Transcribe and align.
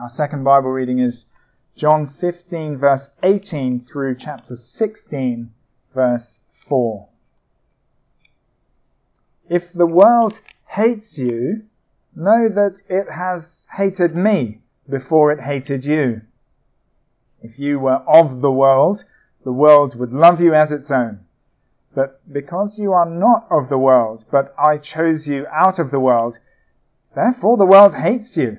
Our 0.00 0.08
second 0.08 0.44
Bible 0.44 0.70
reading 0.70 1.00
is 1.00 1.26
John 1.74 2.06
15, 2.06 2.76
verse 2.76 3.10
18 3.24 3.80
through 3.80 4.14
chapter 4.14 4.54
16, 4.54 5.50
verse 5.92 6.42
4. 6.50 7.08
If 9.48 9.72
the 9.72 9.86
world 9.86 10.40
hates 10.68 11.18
you, 11.18 11.64
know 12.14 12.48
that 12.48 12.80
it 12.88 13.10
has 13.10 13.66
hated 13.74 14.14
me 14.14 14.60
before 14.88 15.32
it 15.32 15.40
hated 15.40 15.84
you. 15.84 16.20
If 17.42 17.58
you 17.58 17.80
were 17.80 18.02
of 18.06 18.40
the 18.40 18.52
world, 18.52 19.04
the 19.42 19.52
world 19.52 19.98
would 19.98 20.12
love 20.12 20.40
you 20.40 20.54
as 20.54 20.70
its 20.70 20.92
own. 20.92 21.24
But 21.92 22.20
because 22.32 22.78
you 22.78 22.92
are 22.92 23.08
not 23.08 23.48
of 23.50 23.68
the 23.68 23.78
world, 23.78 24.26
but 24.30 24.54
I 24.56 24.78
chose 24.78 25.26
you 25.26 25.48
out 25.48 25.80
of 25.80 25.90
the 25.90 26.00
world, 26.00 26.38
therefore 27.16 27.56
the 27.56 27.66
world 27.66 27.96
hates 27.96 28.36
you. 28.36 28.58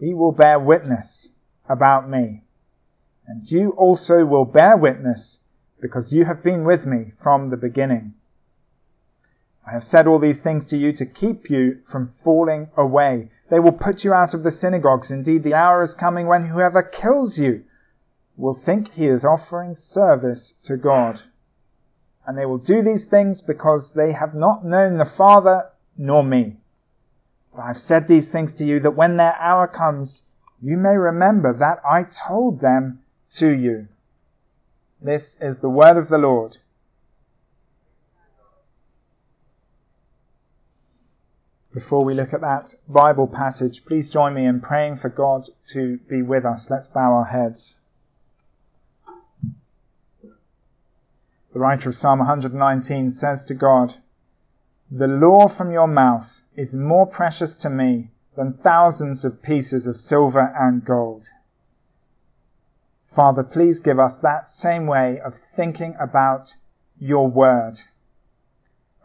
he 0.00 0.14
will 0.14 0.32
bear 0.32 0.58
witness 0.58 1.32
about 1.68 2.08
me. 2.08 2.42
And 3.26 3.48
you 3.50 3.70
also 3.72 4.24
will 4.24 4.46
bear 4.46 4.76
witness 4.76 5.44
because 5.80 6.12
you 6.12 6.24
have 6.24 6.42
been 6.42 6.64
with 6.64 6.86
me 6.86 7.12
from 7.16 7.48
the 7.48 7.56
beginning. 7.56 8.14
I 9.66 9.72
have 9.72 9.84
said 9.84 10.06
all 10.06 10.18
these 10.18 10.42
things 10.42 10.64
to 10.66 10.76
you 10.76 10.92
to 10.94 11.04
keep 11.04 11.50
you 11.50 11.80
from 11.84 12.08
falling 12.08 12.70
away. 12.76 13.28
They 13.50 13.60
will 13.60 13.72
put 13.72 14.02
you 14.02 14.14
out 14.14 14.32
of 14.32 14.42
the 14.42 14.50
synagogues. 14.50 15.10
Indeed, 15.10 15.42
the 15.42 15.54
hour 15.54 15.82
is 15.82 15.94
coming 15.94 16.26
when 16.26 16.46
whoever 16.46 16.82
kills 16.82 17.38
you 17.38 17.64
will 18.38 18.54
think 18.54 18.92
he 18.92 19.06
is 19.06 19.24
offering 19.24 19.76
service 19.76 20.54
to 20.64 20.78
God. 20.78 21.20
And 22.26 22.38
they 22.38 22.46
will 22.46 22.58
do 22.58 22.80
these 22.80 23.06
things 23.06 23.42
because 23.42 23.92
they 23.92 24.12
have 24.12 24.34
not 24.34 24.64
known 24.64 24.96
the 24.96 25.04
Father 25.04 25.70
nor 25.98 26.24
me. 26.24 26.59
But 27.60 27.64
I 27.64 27.68
have 27.68 27.78
said 27.78 28.08
these 28.08 28.32
things 28.32 28.54
to 28.54 28.64
you 28.64 28.80
that 28.80 28.92
when 28.92 29.18
their 29.18 29.36
hour 29.38 29.68
comes, 29.68 30.30
you 30.62 30.78
may 30.78 30.96
remember 30.96 31.52
that 31.52 31.78
I 31.84 32.04
told 32.04 32.60
them 32.60 33.02
to 33.32 33.50
you. 33.50 33.88
This 34.98 35.36
is 35.42 35.60
the 35.60 35.68
word 35.68 35.98
of 35.98 36.08
the 36.08 36.16
Lord. 36.16 36.56
Before 41.74 42.02
we 42.02 42.14
look 42.14 42.32
at 42.32 42.40
that 42.40 42.76
Bible 42.88 43.26
passage, 43.26 43.84
please 43.84 44.08
join 44.08 44.32
me 44.32 44.46
in 44.46 44.62
praying 44.62 44.96
for 44.96 45.10
God 45.10 45.46
to 45.72 45.98
be 46.08 46.22
with 46.22 46.46
us. 46.46 46.70
Let's 46.70 46.88
bow 46.88 47.12
our 47.12 47.26
heads. 47.26 47.76
The 51.52 51.60
writer 51.60 51.90
of 51.90 51.94
Psalm 51.94 52.20
119 52.20 53.10
says 53.10 53.44
to 53.44 53.52
God, 53.52 53.96
The 54.90 55.06
law 55.06 55.46
from 55.46 55.70
your 55.70 55.86
mouth 55.86 56.42
is 56.56 56.74
more 56.74 57.06
precious 57.06 57.56
to 57.58 57.70
me 57.70 58.10
than 58.36 58.54
thousands 58.54 59.24
of 59.24 59.42
pieces 59.42 59.86
of 59.86 59.98
silver 59.98 60.52
and 60.58 60.84
gold. 60.84 61.28
Father, 63.04 63.42
please 63.42 63.80
give 63.80 63.98
us 63.98 64.18
that 64.18 64.48
same 64.48 64.86
way 64.86 65.20
of 65.20 65.34
thinking 65.34 65.96
about 65.98 66.56
your 66.98 67.28
word 67.28 67.80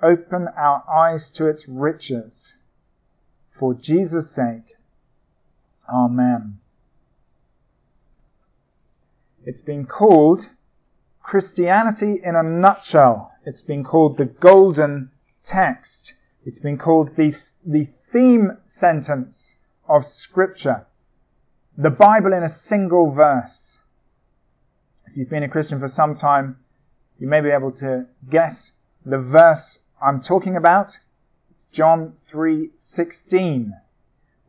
open 0.05 0.47
our 0.55 0.83
eyes 0.89 1.29
to 1.31 1.47
its 1.47 1.67
riches. 1.67 2.57
For 3.49 3.73
Jesus' 3.73 4.29
sake. 4.29 4.75
Amen. 5.89 6.59
It's 9.43 9.61
been 9.61 9.85
called 9.85 10.49
Christianity 11.21 12.19
in 12.23 12.35
a 12.35 12.43
nutshell. 12.43 13.31
It's 13.45 13.61
been 13.61 13.83
called 13.83 14.17
the 14.17 14.25
golden 14.25 15.11
text. 15.45 16.15
It's 16.45 16.59
been 16.59 16.77
called 16.77 17.15
the, 17.15 17.33
the 17.65 17.83
theme 17.83 18.57
sentence 18.65 19.57
of 19.87 20.05
scripture. 20.05 20.85
The 21.77 21.89
Bible 21.89 22.33
in 22.33 22.43
a 22.43 22.49
single 22.49 23.11
verse. 23.11 23.79
If 25.07 25.15
you've 25.15 25.29
been 25.29 25.43
a 25.43 25.49
Christian 25.49 25.79
for 25.79 25.87
some 25.87 26.15
time, 26.15 26.57
you 27.19 27.27
may 27.27 27.41
be 27.41 27.49
able 27.49 27.71
to 27.73 28.07
guess 28.29 28.73
the 29.05 29.19
verse 29.19 29.85
I'm 30.01 30.19
talking 30.19 30.57
about, 30.57 30.99
it's 31.49 31.67
John 31.67 32.11
3:16, 32.11 33.73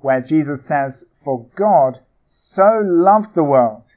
where 0.01 0.21
Jesus 0.21 0.65
says, 0.65 1.05
"For 1.15 1.47
God 1.55 2.01
so 2.23 2.81
loved 2.81 3.35
the 3.35 3.45
world 3.45 3.97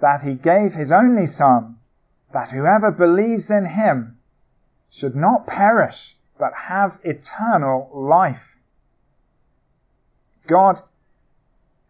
that 0.00 0.22
he 0.22 0.34
gave 0.34 0.74
his 0.74 0.92
only 0.92 1.26
son, 1.26 1.78
that 2.32 2.50
whoever 2.50 2.90
believes 2.90 3.50
in 3.50 3.66
him 3.66 4.18
should 4.90 5.16
not 5.16 5.46
perish, 5.46 6.18
but 6.40 6.54
have 6.54 6.98
eternal 7.04 7.88
life." 7.94 8.56
God 10.48 10.82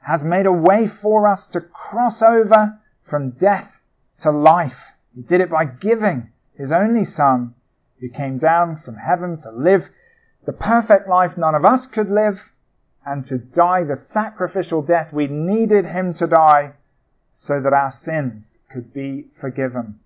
has 0.00 0.22
made 0.22 0.46
a 0.46 0.52
way 0.52 0.86
for 0.86 1.26
us 1.26 1.46
to 1.46 1.60
cross 1.60 2.20
over 2.20 2.78
from 3.02 3.30
death 3.30 3.82
to 4.18 4.30
life. 4.30 4.94
He 5.14 5.22
did 5.22 5.40
it 5.40 5.50
by 5.50 5.64
giving 5.64 6.30
his 6.54 6.72
only 6.72 7.04
son 7.04 7.54
who 8.00 8.08
came 8.08 8.36
down 8.36 8.76
from 8.76 8.96
heaven 8.96 9.38
to 9.38 9.50
live 9.50 9.90
the 10.44 10.52
perfect 10.52 11.08
life 11.08 11.36
none 11.36 11.54
of 11.54 11.64
us 11.64 11.86
could 11.86 12.10
live 12.10 12.52
and 13.04 13.24
to 13.26 13.38
die 13.38 13.84
the 13.84 13.96
sacrificial 13.96 14.82
death 14.82 15.12
we 15.12 15.26
needed 15.26 15.86
him 15.86 16.12
to 16.14 16.26
die 16.26 16.72
so 17.30 17.60
that 17.60 17.72
our 17.72 17.90
sins 17.90 18.58
could 18.70 18.92
be 18.92 19.26
forgiven. 19.32 19.98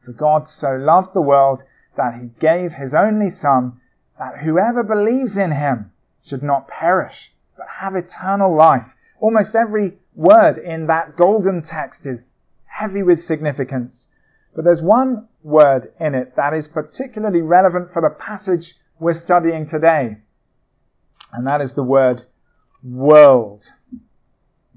For 0.00 0.12
God 0.12 0.46
so 0.46 0.76
loved 0.76 1.14
the 1.14 1.20
world 1.20 1.64
that 1.96 2.14
he 2.20 2.30
gave 2.40 2.74
his 2.74 2.94
only 2.94 3.28
son 3.28 3.80
that 4.18 4.38
whoever 4.38 4.82
believes 4.82 5.36
in 5.36 5.52
him 5.52 5.92
should 6.22 6.42
not 6.42 6.68
perish 6.68 7.32
but 7.56 7.66
have 7.80 7.96
eternal 7.96 8.54
life. 8.54 8.94
Almost 9.20 9.54
every 9.54 9.98
word 10.14 10.58
in 10.58 10.86
that 10.86 11.16
golden 11.16 11.62
text 11.62 12.06
is 12.06 12.38
heavy 12.66 13.02
with 13.02 13.20
significance. 13.20 14.08
But 14.54 14.64
there's 14.64 14.82
one 14.82 15.28
word 15.42 15.92
in 16.00 16.14
it 16.14 16.36
that 16.36 16.54
is 16.54 16.68
particularly 16.68 17.42
relevant 17.42 17.90
for 17.90 18.02
the 18.02 18.10
passage 18.10 18.74
we're 18.98 19.12
studying 19.12 19.66
today. 19.66 20.18
And 21.32 21.46
that 21.46 21.60
is 21.60 21.74
the 21.74 21.82
word 21.82 22.26
world. 22.82 23.72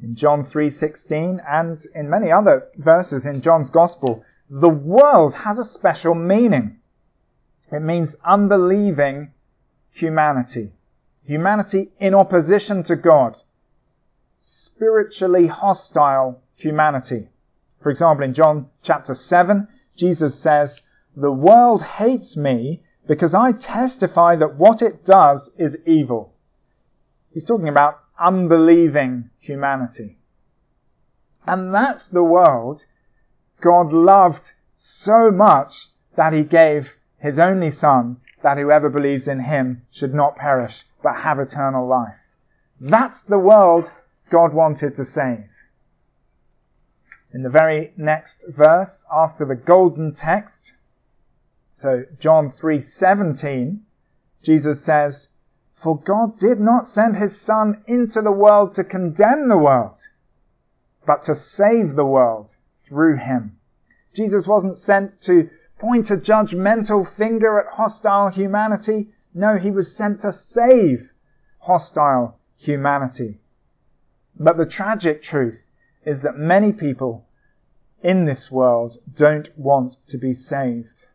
In 0.01 0.15
John 0.15 0.43
3:16 0.43 1.41
and 1.47 1.79
in 1.93 2.09
many 2.09 2.31
other 2.31 2.67
verses 2.77 3.25
in 3.25 3.41
John's 3.41 3.69
gospel, 3.69 4.23
the 4.49 4.69
world 4.69 5.35
has 5.35 5.59
a 5.59 5.63
special 5.63 6.15
meaning. 6.15 6.78
It 7.71 7.81
means 7.81 8.15
unbelieving 8.25 9.31
humanity. 9.89 10.71
Humanity 11.23 11.91
in 11.99 12.15
opposition 12.15 12.83
to 12.83 12.95
God. 12.95 13.37
Spiritually 14.39 15.47
hostile 15.47 16.41
humanity. 16.55 17.29
For 17.79 17.89
example, 17.89 18.25
in 18.25 18.33
John 18.33 18.67
chapter 18.81 19.13
7, 19.13 19.67
Jesus 19.95 20.39
says, 20.39 20.81
The 21.15 21.31
world 21.31 21.83
hates 21.83 22.35
me 22.35 22.81
because 23.07 23.33
I 23.33 23.51
testify 23.51 24.35
that 24.37 24.55
what 24.55 24.81
it 24.81 25.05
does 25.05 25.51
is 25.57 25.77
evil. 25.85 26.33
He's 27.31 27.45
talking 27.45 27.67
about 27.67 27.99
unbelieving 28.19 29.29
humanity. 29.39 30.17
And 31.45 31.73
that's 31.73 32.07
the 32.07 32.23
world 32.23 32.85
God 33.61 33.91
loved 33.91 34.53
so 34.75 35.31
much 35.31 35.87
that 36.15 36.33
he 36.33 36.43
gave 36.43 36.98
his 37.19 37.37
only 37.37 37.69
son 37.69 38.17
that 38.41 38.57
whoever 38.57 38.89
believes 38.89 39.27
in 39.27 39.41
him 39.41 39.81
should 39.91 40.13
not 40.13 40.35
perish 40.35 40.85
but 41.03 41.21
have 41.21 41.39
eternal 41.39 41.85
life. 41.85 42.29
That's 42.79 43.21
the 43.23 43.39
world 43.39 43.91
God 44.29 44.53
wanted 44.53 44.95
to 44.95 45.03
save. 45.03 45.49
In 47.31 47.43
the 47.43 47.49
very 47.49 47.93
next 47.97 48.45
verse, 48.47 49.05
after 49.11 49.45
the 49.45 49.55
golden 49.55 50.13
text, 50.13 50.75
so 51.71 52.05
John 52.17 52.49
3:17, 52.49 53.85
Jesus 54.41 54.83
says, 54.83 55.29
"For 55.73 55.97
God 55.97 56.37
did 56.37 56.59
not 56.59 56.87
send 56.87 57.17
his 57.17 57.39
son 57.39 57.83
into 57.85 58.21
the 58.21 58.31
world 58.31 58.73
to 58.75 58.83
condemn 58.83 59.47
the 59.47 59.57
world, 59.57 60.09
but 61.05 61.21
to 61.23 61.35
save 61.35 61.95
the 61.95 62.05
world 62.05 62.55
through 62.75 63.17
him." 63.17 63.57
Jesus 64.13 64.47
wasn't 64.47 64.77
sent 64.77 65.21
to 65.21 65.49
point 65.79 66.11
a 66.11 66.17
judgmental 66.17 67.07
finger 67.07 67.59
at 67.59 67.73
hostile 67.73 68.29
humanity. 68.29 69.09
No, 69.33 69.57
he 69.57 69.71
was 69.71 69.95
sent 69.95 70.19
to 70.19 70.31
save 70.31 71.13
hostile 71.59 72.37
humanity. 72.57 73.39
But 74.37 74.57
the 74.57 74.65
tragic 74.65 75.21
truth 75.21 75.71
is 76.05 76.21
that 76.21 76.37
many 76.37 76.71
people 76.73 77.25
in 78.03 78.25
this 78.25 78.51
world 78.51 78.97
don't 79.15 79.49
want 79.57 79.97
to 80.07 80.17
be 80.17 80.33
saved. 80.33 81.07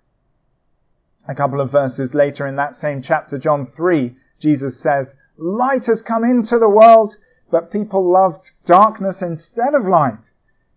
A 1.27 1.35
couple 1.35 1.61
of 1.61 1.71
verses 1.71 2.15
later 2.15 2.47
in 2.47 2.57
that 2.57 2.77
same 2.77 3.01
chapter, 3.01 3.39
John 3.39 3.65
3, 3.65 4.17
Jesus 4.39 4.79
says, 4.79 5.17
Light 5.37 5.87
has 5.87 6.03
come 6.03 6.25
into 6.25 6.59
the 6.59 6.69
world, 6.69 7.17
but 7.51 7.71
people 7.71 8.05
loved 8.05 8.53
darkness 8.65 9.23
instead 9.23 9.75
of 9.75 9.87
light 9.87 10.33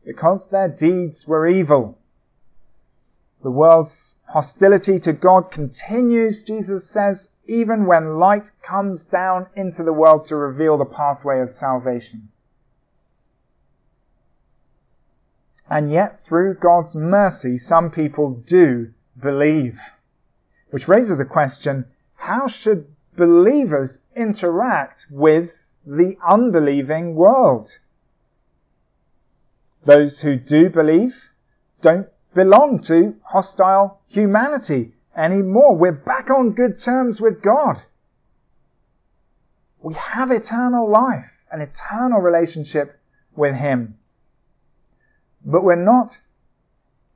because 0.06 0.50
their 0.50 0.70
deeds 0.70 1.28
were 1.28 1.48
evil. 1.48 1.97
The 3.44 3.52
world's 3.52 4.18
hostility 4.30 4.98
to 5.00 5.14
God 5.14 5.52
continues, 5.52 6.42
Jesus 6.42 6.90
says, 6.90 7.30
even 7.46 7.86
when 7.86 8.18
light 8.18 8.52
comes 8.62 9.06
down 9.06 9.48
into 9.56 9.84
the 9.84 9.94
world 9.94 10.26
to 10.26 10.36
reveal 10.36 10.78
the 10.78 10.86
pathway 10.86 11.40
of 11.40 11.52
salvation. 11.52 12.30
And 15.70 15.92
yet, 15.92 16.18
through 16.18 16.56
God's 16.56 16.96
mercy, 16.96 17.58
some 17.58 17.92
people 17.92 18.32
do 18.32 18.92
believe. 19.22 19.80
Which 20.72 20.88
raises 20.88 21.20
a 21.20 21.26
question, 21.26 21.86
how 22.16 22.48
should 22.48 22.88
believers 23.16 24.02
interact 24.16 25.08
with 25.10 25.78
the 25.86 26.18
unbelieving 26.26 27.16
world? 27.16 27.80
Those 29.84 30.22
who 30.22 30.36
do 30.36 30.70
believe 30.70 31.30
don't 31.82 32.08
belong 32.34 32.80
to 32.82 33.16
hostile 33.24 34.00
humanity 34.08 34.94
anymore. 35.16 35.76
We're 35.76 35.92
back 35.92 36.30
on 36.30 36.52
good 36.52 36.80
terms 36.80 37.20
with 37.20 37.42
God. 37.42 37.80
We 39.82 39.94
have 39.94 40.32
eternal 40.32 40.90
life, 40.90 41.44
an 41.52 41.62
eternal 41.62 42.20
relationship 42.20 43.00
with 43.36 43.56
Him. 43.56 43.98
But 45.46 45.64
we're 45.64 45.76
not 45.76 46.22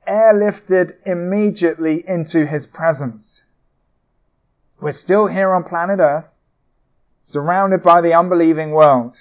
airlifted 0.08 0.92
immediately 1.04 2.04
into 2.08 2.46
His 2.46 2.66
presence. 2.66 3.44
We're 4.80 4.92
still 4.92 5.26
here 5.26 5.52
on 5.52 5.64
planet 5.64 6.00
Earth, 6.00 6.40
surrounded 7.20 7.82
by 7.82 8.00
the 8.00 8.14
unbelieving 8.14 8.72
world. 8.72 9.16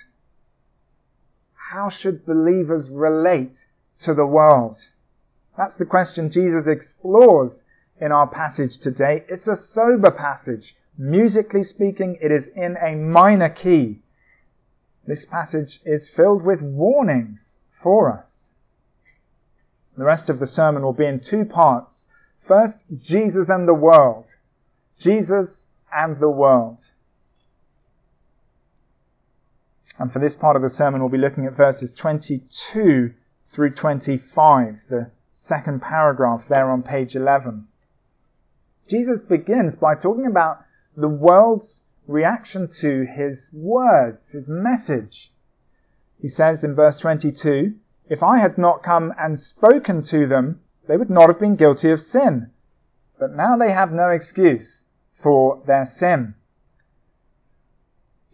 How 1.71 1.89
should 1.89 2.25
believers 2.25 2.89
relate 2.89 3.67
to 3.99 4.13
the 4.13 4.25
world? 4.25 4.89
That's 5.57 5.77
the 5.77 5.85
question 5.85 6.29
Jesus 6.29 6.67
explores 6.67 7.65
in 7.99 8.11
our 8.11 8.27
passage 8.27 8.77
today. 8.79 9.25
It's 9.27 9.47
a 9.47 9.55
sober 9.55 10.11
passage. 10.11 10.75
Musically 10.97 11.63
speaking, 11.63 12.17
it 12.21 12.31
is 12.31 12.47
in 12.49 12.77
a 12.81 12.95
minor 12.95 13.49
key. 13.49 13.99
This 15.05 15.25
passage 15.25 15.81
is 15.85 16.09
filled 16.09 16.43
with 16.43 16.61
warnings 16.61 17.59
for 17.69 18.11
us. 18.11 18.55
The 19.97 20.05
rest 20.05 20.29
of 20.29 20.39
the 20.39 20.47
sermon 20.47 20.83
will 20.83 20.93
be 20.93 21.05
in 21.05 21.19
two 21.19 21.45
parts. 21.45 22.09
First, 22.37 22.85
Jesus 22.97 23.49
and 23.49 23.67
the 23.67 23.73
world. 23.73 24.37
Jesus 24.97 25.67
and 25.93 26.19
the 26.19 26.29
world. 26.29 26.91
And 29.99 30.11
for 30.11 30.19
this 30.19 30.35
part 30.35 30.55
of 30.55 30.61
the 30.61 30.69
sermon, 30.69 31.01
we'll 31.01 31.09
be 31.09 31.17
looking 31.17 31.45
at 31.45 31.53
verses 31.53 31.93
22 31.93 33.13
through 33.43 33.71
25, 33.71 34.87
the 34.87 35.11
second 35.31 35.81
paragraph 35.81 36.47
there 36.47 36.69
on 36.69 36.83
page 36.83 37.15
11. 37.15 37.65
Jesus 38.87 39.21
begins 39.21 39.75
by 39.75 39.95
talking 39.95 40.25
about 40.25 40.63
the 40.95 41.07
world's 41.07 41.85
reaction 42.05 42.67
to 42.67 43.05
his 43.05 43.49
words, 43.53 44.33
his 44.33 44.49
message. 44.49 45.33
He 46.19 46.27
says 46.27 46.63
in 46.63 46.75
verse 46.75 46.97
22, 46.99 47.75
If 48.09 48.21
I 48.21 48.39
had 48.39 48.57
not 48.57 48.83
come 48.83 49.13
and 49.17 49.39
spoken 49.39 50.01
to 50.03 50.27
them, 50.27 50.59
they 50.87 50.97
would 50.97 51.09
not 51.09 51.29
have 51.29 51.39
been 51.39 51.55
guilty 51.55 51.89
of 51.89 52.01
sin. 52.01 52.51
But 53.17 53.33
now 53.33 53.55
they 53.55 53.71
have 53.71 53.93
no 53.93 54.09
excuse 54.09 54.83
for 55.13 55.61
their 55.65 55.85
sin. 55.85 56.35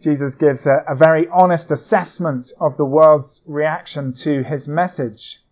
Jesus 0.00 0.34
gives 0.34 0.66
a, 0.66 0.84
a 0.88 0.94
very 0.94 1.28
honest 1.28 1.70
assessment 1.70 2.52
of 2.58 2.76
the 2.76 2.84
world's 2.84 3.42
reaction 3.46 4.12
to 4.14 4.42
his 4.42 4.66
message. 4.66 5.44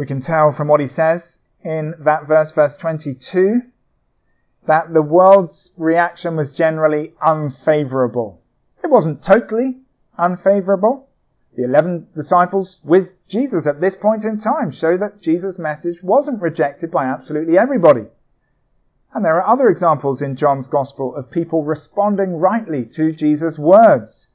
We 0.00 0.06
can 0.06 0.22
tell 0.22 0.50
from 0.50 0.68
what 0.68 0.80
he 0.80 0.86
says 0.86 1.42
in 1.62 1.94
that 1.98 2.26
verse, 2.26 2.52
verse 2.52 2.74
22, 2.74 3.60
that 4.66 4.94
the 4.94 5.02
world's 5.02 5.72
reaction 5.76 6.36
was 6.36 6.54
generally 6.54 7.12
unfavorable. 7.20 8.40
It 8.82 8.88
wasn't 8.88 9.22
totally 9.22 9.80
unfavorable. 10.16 11.10
The 11.54 11.64
11 11.64 12.06
disciples 12.14 12.80
with 12.82 13.12
Jesus 13.28 13.66
at 13.66 13.82
this 13.82 13.94
point 13.94 14.24
in 14.24 14.38
time 14.38 14.70
show 14.70 14.96
that 14.96 15.20
Jesus' 15.20 15.58
message 15.58 16.02
wasn't 16.02 16.40
rejected 16.40 16.90
by 16.90 17.04
absolutely 17.04 17.58
everybody. 17.58 18.06
And 19.12 19.22
there 19.22 19.36
are 19.36 19.46
other 19.46 19.68
examples 19.68 20.22
in 20.22 20.34
John's 20.34 20.68
Gospel 20.68 21.14
of 21.14 21.30
people 21.30 21.62
responding 21.62 22.38
rightly 22.38 22.86
to 22.86 23.12
Jesus' 23.12 23.58
words. 23.58 24.29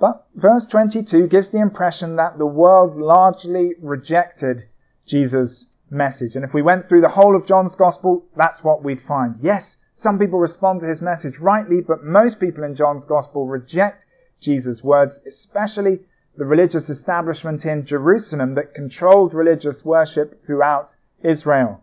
But 0.00 0.26
verse 0.34 0.66
22 0.66 1.26
gives 1.26 1.50
the 1.50 1.60
impression 1.60 2.16
that 2.16 2.38
the 2.38 2.46
world 2.46 2.96
largely 2.96 3.74
rejected 3.80 4.64
Jesus' 5.06 5.72
message. 5.90 6.36
And 6.36 6.44
if 6.44 6.54
we 6.54 6.62
went 6.62 6.84
through 6.84 7.00
the 7.00 7.08
whole 7.08 7.34
of 7.34 7.46
John's 7.46 7.74
gospel, 7.74 8.24
that's 8.36 8.62
what 8.62 8.84
we'd 8.84 9.02
find. 9.02 9.36
Yes, 9.38 9.78
some 9.94 10.18
people 10.18 10.38
respond 10.38 10.80
to 10.80 10.86
his 10.86 11.02
message 11.02 11.38
rightly, 11.38 11.80
but 11.80 12.04
most 12.04 12.38
people 12.38 12.62
in 12.62 12.74
John's 12.74 13.04
gospel 13.04 13.46
reject 13.46 14.06
Jesus' 14.40 14.84
words, 14.84 15.20
especially 15.26 16.00
the 16.36 16.44
religious 16.44 16.88
establishment 16.88 17.66
in 17.66 17.84
Jerusalem 17.84 18.54
that 18.54 18.74
controlled 18.74 19.34
religious 19.34 19.84
worship 19.84 20.40
throughout 20.40 20.94
Israel. 21.24 21.82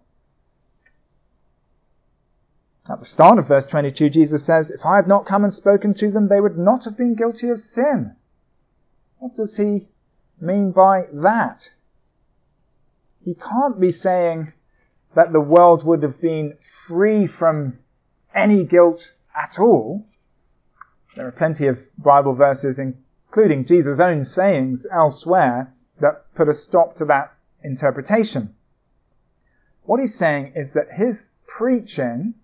At 2.87 2.99
the 2.99 3.05
start 3.05 3.39
of 3.39 3.47
verse 3.47 3.65
22, 3.65 4.11
Jesus 4.11 4.45
says, 4.45 4.69
If 4.69 4.85
I 4.85 4.97
had 4.97 5.07
not 5.07 5.25
come 5.25 5.43
and 5.43 5.53
spoken 5.53 5.95
to 5.95 6.11
them, 6.11 6.27
they 6.27 6.39
would 6.39 6.57
not 6.57 6.85
have 6.85 6.95
been 6.95 7.15
guilty 7.15 7.49
of 7.49 7.59
sin. 7.59 8.15
What 9.17 9.35
does 9.35 9.57
he 9.57 9.87
mean 10.39 10.71
by 10.71 11.07
that? 11.11 11.73
He 13.23 13.33
can't 13.33 13.79
be 13.79 13.91
saying 13.91 14.53
that 15.15 15.33
the 15.33 15.41
world 15.41 15.83
would 15.83 16.03
have 16.03 16.21
been 16.21 16.57
free 16.59 17.25
from 17.25 17.79
any 18.35 18.63
guilt 18.63 19.13
at 19.35 19.57
all. 19.57 20.05
There 21.15 21.27
are 21.27 21.31
plenty 21.31 21.65
of 21.65 21.87
Bible 21.97 22.33
verses, 22.33 22.77
including 22.77 23.65
Jesus' 23.65 23.99
own 23.99 24.23
sayings 24.23 24.85
elsewhere, 24.91 25.73
that 26.01 26.31
put 26.35 26.49
a 26.49 26.53
stop 26.53 26.95
to 26.97 27.05
that 27.05 27.33
interpretation. 27.63 28.53
What 29.85 29.99
he's 29.99 30.13
saying 30.13 30.51
is 30.55 30.73
that 30.73 30.91
his 30.91 31.31
preaching 31.47 32.35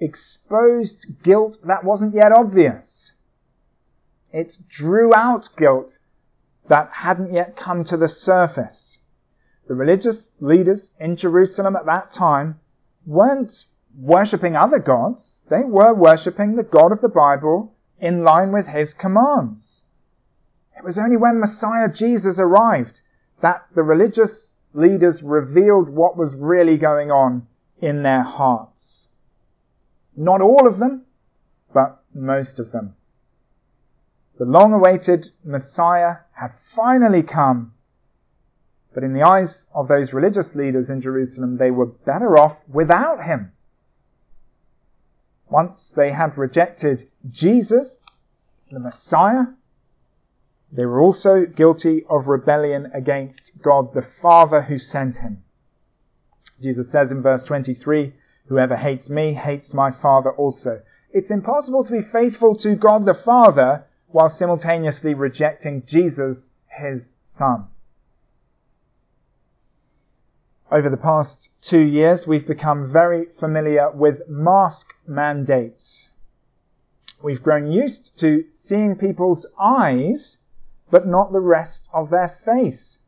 exposed 0.00 1.22
guilt 1.22 1.58
that 1.64 1.84
wasn't 1.84 2.14
yet 2.14 2.32
obvious. 2.32 3.12
It 4.32 4.58
drew 4.68 5.14
out 5.14 5.48
guilt 5.56 5.98
that 6.68 6.90
hadn't 6.92 7.32
yet 7.32 7.56
come 7.56 7.84
to 7.84 7.96
the 7.96 8.08
surface. 8.08 8.98
The 9.68 9.74
religious 9.74 10.32
leaders 10.40 10.94
in 10.98 11.16
Jerusalem 11.16 11.76
at 11.76 11.86
that 11.86 12.10
time 12.10 12.60
weren't 13.06 13.66
worshipping 13.96 14.56
other 14.56 14.78
gods. 14.78 15.42
They 15.50 15.64
were 15.64 15.92
worshipping 15.92 16.56
the 16.56 16.62
God 16.62 16.92
of 16.92 17.00
the 17.00 17.08
Bible 17.08 17.74
in 17.98 18.24
line 18.24 18.52
with 18.52 18.68
his 18.68 18.94
commands. 18.94 19.84
It 20.76 20.84
was 20.84 20.98
only 20.98 21.16
when 21.16 21.40
Messiah 21.40 21.90
Jesus 21.90 22.40
arrived 22.40 23.02
that 23.40 23.66
the 23.74 23.82
religious 23.82 24.62
leaders 24.72 25.22
revealed 25.22 25.90
what 25.90 26.16
was 26.16 26.34
really 26.36 26.76
going 26.76 27.10
on 27.10 27.46
in 27.80 28.02
their 28.02 28.22
hearts. 28.22 29.08
Not 30.16 30.40
all 30.40 30.66
of 30.66 30.78
them, 30.78 31.06
but 31.72 32.02
most 32.14 32.58
of 32.58 32.72
them. 32.72 32.94
The 34.38 34.44
long 34.44 34.72
awaited 34.72 35.30
Messiah 35.44 36.16
had 36.32 36.54
finally 36.54 37.22
come. 37.22 37.72
But 38.94 39.04
in 39.04 39.12
the 39.12 39.22
eyes 39.22 39.70
of 39.74 39.86
those 39.88 40.12
religious 40.12 40.54
leaders 40.54 40.90
in 40.90 41.00
Jerusalem, 41.00 41.58
they 41.58 41.70
were 41.70 41.86
better 41.86 42.38
off 42.38 42.66
without 42.68 43.24
him. 43.24 43.52
Once 45.48 45.90
they 45.90 46.12
had 46.12 46.38
rejected 46.38 47.04
Jesus, 47.28 48.00
the 48.70 48.80
Messiah, 48.80 49.46
they 50.72 50.86
were 50.86 51.00
also 51.00 51.44
guilty 51.44 52.04
of 52.08 52.28
rebellion 52.28 52.90
against 52.94 53.60
God 53.60 53.92
the 53.92 54.02
Father 54.02 54.62
who 54.62 54.78
sent 54.78 55.16
him. 55.16 55.42
Jesus 56.60 56.90
says 56.90 57.10
in 57.10 57.22
verse 57.22 57.44
23, 57.44 58.12
Whoever 58.50 58.74
hates 58.74 59.08
me 59.08 59.34
hates 59.34 59.72
my 59.72 59.92
Father 59.92 60.32
also. 60.32 60.82
It's 61.12 61.30
impossible 61.30 61.84
to 61.84 61.92
be 61.92 62.00
faithful 62.00 62.56
to 62.56 62.74
God 62.74 63.06
the 63.06 63.14
Father 63.14 63.84
while 64.08 64.28
simultaneously 64.28 65.14
rejecting 65.14 65.86
Jesus, 65.86 66.56
his 66.66 67.18
Son. 67.22 67.68
Over 70.68 70.90
the 70.90 70.96
past 70.96 71.62
two 71.62 71.78
years, 71.78 72.26
we've 72.26 72.46
become 72.46 72.88
very 72.88 73.26
familiar 73.26 73.88
with 73.88 74.28
mask 74.28 74.94
mandates. 75.06 76.10
We've 77.22 77.44
grown 77.44 77.70
used 77.70 78.18
to 78.18 78.50
seeing 78.50 78.96
people's 78.96 79.46
eyes, 79.60 80.38
but 80.90 81.06
not 81.06 81.30
the 81.30 81.38
rest 81.38 81.88
of 81.92 82.10
their 82.10 82.28
face. 82.28 82.99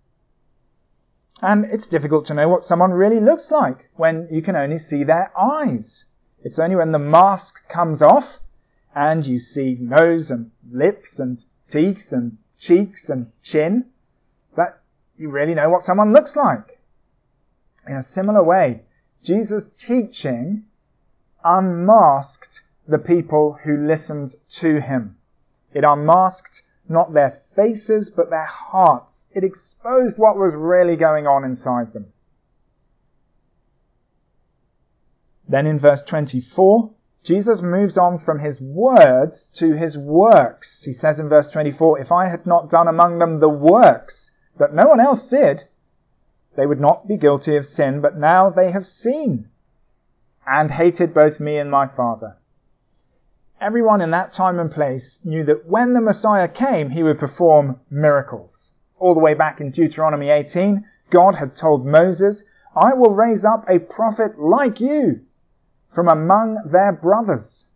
And 1.42 1.64
it's 1.64 1.88
difficult 1.88 2.24
to 2.26 2.34
know 2.34 2.48
what 2.48 2.62
someone 2.62 2.92
really 2.92 3.18
looks 3.18 3.50
like 3.50 3.90
when 3.96 4.28
you 4.30 4.40
can 4.42 4.54
only 4.54 4.78
see 4.78 5.02
their 5.02 5.32
eyes. 5.36 6.04
It's 6.44 6.60
only 6.60 6.76
when 6.76 6.92
the 6.92 7.00
mask 7.00 7.68
comes 7.68 8.00
off 8.00 8.38
and 8.94 9.26
you 9.26 9.40
see 9.40 9.76
nose 9.80 10.30
and 10.30 10.52
lips 10.70 11.18
and 11.18 11.44
teeth 11.68 12.12
and 12.12 12.38
cheeks 12.58 13.10
and 13.10 13.32
chin 13.42 13.86
that 14.56 14.80
you 15.18 15.30
really 15.30 15.54
know 15.54 15.68
what 15.68 15.82
someone 15.82 16.12
looks 16.12 16.36
like. 16.36 16.78
In 17.88 17.96
a 17.96 18.02
similar 18.02 18.44
way, 18.44 18.82
Jesus' 19.24 19.68
teaching 19.68 20.64
unmasked 21.44 22.62
the 22.86 22.98
people 22.98 23.58
who 23.64 23.76
listened 23.76 24.36
to 24.48 24.80
him. 24.80 25.16
It 25.74 25.82
unmasked 25.84 26.62
not 26.92 27.12
their 27.12 27.30
faces, 27.30 28.10
but 28.10 28.30
their 28.30 28.46
hearts. 28.46 29.32
It 29.34 29.42
exposed 29.42 30.18
what 30.18 30.38
was 30.38 30.54
really 30.54 30.96
going 30.96 31.26
on 31.26 31.44
inside 31.44 31.92
them. 31.92 32.12
Then 35.48 35.66
in 35.66 35.78
verse 35.78 36.02
24, 36.02 36.92
Jesus 37.24 37.62
moves 37.62 37.98
on 37.98 38.18
from 38.18 38.38
his 38.38 38.60
words 38.60 39.48
to 39.48 39.72
his 39.72 39.96
works. 39.96 40.84
He 40.84 40.92
says 40.92 41.20
in 41.20 41.28
verse 41.28 41.50
24, 41.50 42.00
If 42.00 42.10
I 42.10 42.28
had 42.28 42.46
not 42.46 42.70
done 42.70 42.88
among 42.88 43.18
them 43.18 43.40
the 43.40 43.48
works 43.48 44.36
that 44.58 44.74
no 44.74 44.88
one 44.88 45.00
else 45.00 45.28
did, 45.28 45.64
they 46.56 46.66
would 46.66 46.80
not 46.80 47.08
be 47.08 47.16
guilty 47.16 47.56
of 47.56 47.66
sin, 47.66 48.00
but 48.00 48.16
now 48.16 48.50
they 48.50 48.70
have 48.70 48.86
seen 48.86 49.48
and 50.46 50.70
hated 50.70 51.14
both 51.14 51.40
me 51.40 51.56
and 51.56 51.70
my 51.70 51.86
Father. 51.86 52.36
Everyone 53.62 54.00
in 54.00 54.10
that 54.10 54.32
time 54.32 54.58
and 54.58 54.72
place 54.72 55.24
knew 55.24 55.44
that 55.44 55.66
when 55.66 55.92
the 55.92 56.00
Messiah 56.00 56.48
came, 56.48 56.90
he 56.90 57.04
would 57.04 57.16
perform 57.16 57.78
miracles. 57.88 58.72
All 58.98 59.14
the 59.14 59.20
way 59.20 59.34
back 59.34 59.60
in 59.60 59.70
Deuteronomy 59.70 60.30
18, 60.30 60.84
God 61.10 61.36
had 61.36 61.54
told 61.54 61.86
Moses, 61.86 62.42
I 62.74 62.92
will 62.92 63.14
raise 63.14 63.44
up 63.44 63.64
a 63.68 63.78
prophet 63.78 64.36
like 64.36 64.80
you 64.80 65.20
from 65.88 66.08
among 66.08 66.58
their 66.64 66.90
brothers. 66.90 67.68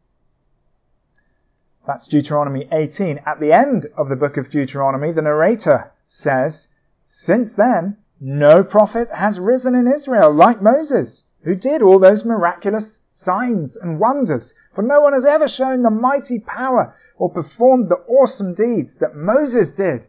That's 1.87 2.09
Deuteronomy 2.09 2.69
18. 2.73 3.21
At 3.25 3.39
the 3.39 3.53
end 3.53 3.87
of 3.97 4.09
the 4.09 4.17
book 4.17 4.37
of 4.37 4.51
Deuteronomy, 4.51 5.13
the 5.13 5.23
narrator 5.23 5.93
says, 6.09 6.75
Since 7.05 7.55
then, 7.55 7.97
no 8.21 8.65
prophet 8.65 9.09
has 9.13 9.39
risen 9.39 9.77
in 9.77 9.87
Israel 9.87 10.33
like 10.33 10.61
Moses, 10.61 11.26
who 11.47 11.55
did 11.55 11.81
all 11.81 12.01
those 12.01 12.25
miraculous 12.25 13.05
signs 13.13 13.77
and 13.77 14.01
wonders. 14.01 14.53
For 14.73 14.83
no 14.83 15.01
one 15.01 15.13
has 15.13 15.25
ever 15.25 15.47
shown 15.47 15.83
the 15.83 15.91
mighty 15.91 16.41
power 16.41 16.93
or 17.19 17.31
performed 17.31 17.89
the 17.89 18.03
awesome 18.09 18.53
deeds 18.53 18.97
that 18.97 19.15
Moses 19.15 19.71
did 19.71 20.09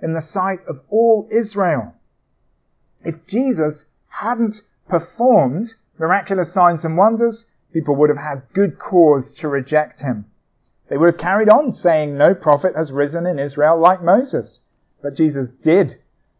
in 0.00 0.14
the 0.14 0.22
sight 0.22 0.60
of 0.66 0.80
all 0.88 1.28
Israel. 1.30 1.92
If 3.04 3.26
Jesus 3.26 3.90
hadn't 4.08 4.62
performed 4.88 5.74
miraculous 5.98 6.50
signs 6.50 6.86
and 6.86 6.96
wonders, 6.96 7.50
people 7.70 7.94
would 7.96 8.08
have 8.08 8.16
had 8.16 8.50
good 8.54 8.78
cause 8.78 9.34
to 9.34 9.48
reject 9.48 10.00
him. 10.00 10.24
They 10.88 10.96
would 10.96 11.12
have 11.12 11.18
carried 11.18 11.50
on 11.50 11.70
saying 11.70 12.16
no 12.16 12.34
prophet 12.34 12.74
has 12.74 12.92
risen 12.92 13.26
in 13.26 13.38
Israel 13.38 13.78
like 13.78 14.02
Moses. 14.02 14.62
But 15.02 15.14
Jesus 15.14 15.50
did 15.50 15.96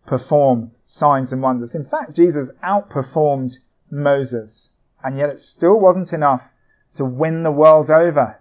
perform 0.07 0.71
signs 0.87 1.35
and 1.35 1.43
wonders. 1.43 1.75
In 1.75 1.85
fact, 1.85 2.17
Jesus 2.17 2.51
outperformed 2.65 3.59
Moses, 3.91 4.71
and 5.03 5.17
yet 5.17 5.31
it 5.31 5.41
still 5.41 5.79
wasn't 5.79 6.13
enough 6.13 6.55
to 6.95 7.05
win 7.05 7.43
the 7.43 7.53
world 7.53 7.91
over. 7.91 8.41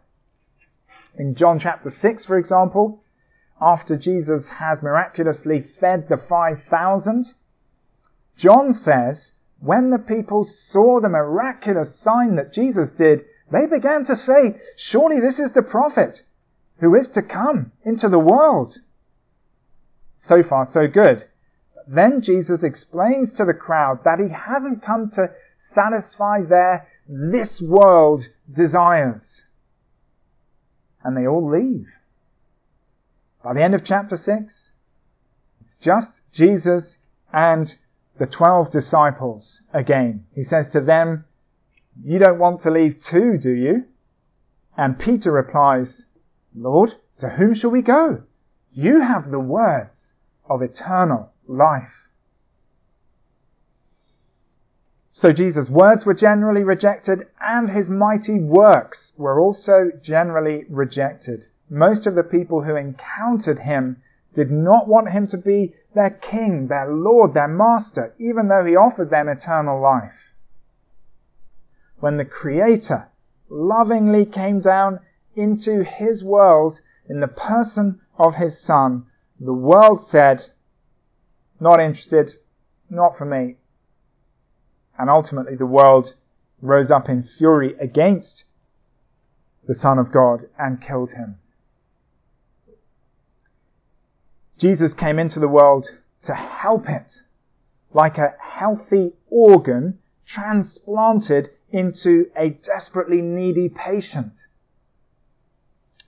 In 1.15 1.35
John 1.35 1.59
chapter 1.59 1.89
6, 1.89 2.25
for 2.25 2.37
example, 2.37 3.03
after 3.59 3.97
Jesus 3.97 4.49
has 4.49 4.83
miraculously 4.83 5.59
fed 5.59 6.09
the 6.09 6.17
5,000, 6.17 7.33
John 8.35 8.73
says, 8.73 9.33
when 9.59 9.89
the 9.89 9.99
people 9.99 10.43
saw 10.43 10.99
the 10.99 11.09
miraculous 11.09 11.95
sign 11.95 12.35
that 12.35 12.53
Jesus 12.53 12.91
did, 12.91 13.25
they 13.51 13.65
began 13.65 14.03
to 14.03 14.15
say, 14.15 14.59
surely 14.75 15.19
this 15.19 15.39
is 15.39 15.53
the 15.53 15.63
prophet 15.63 16.23
who 16.79 16.93
is 16.93 17.09
to 17.09 17.21
come 17.21 17.71
into 17.83 18.07
the 18.07 18.19
world. 18.19 18.77
So 20.19 20.43
far, 20.43 20.65
so 20.65 20.87
good. 20.87 21.25
Then 21.87 22.21
Jesus 22.21 22.63
explains 22.63 23.31
to 23.33 23.45
the 23.45 23.53
crowd 23.53 24.03
that 24.03 24.19
he 24.19 24.27
hasn't 24.27 24.83
come 24.83 25.09
to 25.11 25.31
satisfy 25.55 26.41
their 26.41 26.87
this 27.07 27.61
world 27.61 28.27
desires. 28.51 29.45
And 31.03 31.15
they 31.15 31.25
all 31.25 31.47
leave. 31.47 31.99
By 33.41 33.53
the 33.53 33.63
end 33.63 33.73
of 33.73 33.83
chapter 33.83 34.17
6, 34.17 34.73
it's 35.61 35.77
just 35.77 36.29
Jesus 36.33 36.99
and 37.31 37.77
the 38.17 38.25
12 38.25 38.69
disciples 38.71 39.61
again. 39.73 40.25
He 40.33 40.43
says 40.43 40.67
to 40.69 40.81
them, 40.81 41.23
You 42.03 42.19
don't 42.19 42.39
want 42.39 42.59
to 42.61 42.71
leave 42.71 42.99
too, 42.99 43.37
do 43.37 43.51
you? 43.51 43.85
And 44.75 44.99
Peter 44.99 45.31
replies, 45.31 46.07
Lord, 46.53 46.95
to 47.19 47.29
whom 47.29 47.53
shall 47.53 47.71
we 47.71 47.81
go? 47.81 48.23
You 48.73 49.01
have 49.01 49.29
the 49.29 49.39
words 49.39 50.15
of 50.49 50.61
eternal 50.61 51.31
life. 51.47 52.09
So 55.09 55.33
Jesus' 55.33 55.69
words 55.69 56.05
were 56.05 56.13
generally 56.13 56.63
rejected 56.63 57.27
and 57.41 57.69
his 57.69 57.89
mighty 57.89 58.39
works 58.39 59.13
were 59.17 59.39
also 59.39 59.91
generally 60.01 60.65
rejected. 60.69 61.47
Most 61.69 62.05
of 62.05 62.13
the 62.13 62.23
people 62.23 62.63
who 62.63 62.75
encountered 62.75 63.59
him 63.59 63.97
did 64.33 64.51
not 64.51 64.87
want 64.87 65.09
him 65.09 65.25
to 65.27 65.37
be 65.37 65.73
their 65.95 66.11
king, 66.11 66.67
their 66.67 66.87
lord, 66.87 67.33
their 67.33 67.47
master, 67.47 68.13
even 68.19 68.47
though 68.47 68.63
he 68.63 68.75
offered 68.75 69.09
them 69.09 69.27
eternal 69.27 69.79
life. 69.79 70.35
When 71.99 72.17
the 72.17 72.25
creator 72.25 73.07
lovingly 73.49 74.23
came 74.23 74.59
down 74.61 74.99
into 75.35 75.83
his 75.83 76.23
world 76.23 76.81
in 77.09 77.21
the 77.21 77.27
person 77.27 77.99
of 78.19 78.35
his 78.35 78.59
son, 78.59 79.07
the 79.39 79.53
world 79.53 80.01
said, 80.01 80.51
not 81.59 81.79
interested, 81.79 82.31
not 82.89 83.17
for 83.17 83.25
me. 83.25 83.55
And 84.97 85.09
ultimately, 85.09 85.55
the 85.55 85.65
world 85.65 86.15
rose 86.61 86.91
up 86.91 87.09
in 87.09 87.21
fury 87.21 87.75
against 87.79 88.45
the 89.67 89.73
Son 89.73 89.99
of 89.99 90.11
God 90.11 90.47
and 90.57 90.81
killed 90.81 91.11
him. 91.11 91.37
Jesus 94.57 94.93
came 94.93 95.19
into 95.19 95.39
the 95.39 95.47
world 95.47 95.99
to 96.23 96.33
help 96.33 96.89
it, 96.89 97.21
like 97.93 98.17
a 98.17 98.33
healthy 98.39 99.13
organ 99.29 99.99
transplanted 100.25 101.49
into 101.69 102.29
a 102.35 102.49
desperately 102.49 103.21
needy 103.21 103.69
patient. 103.69 104.47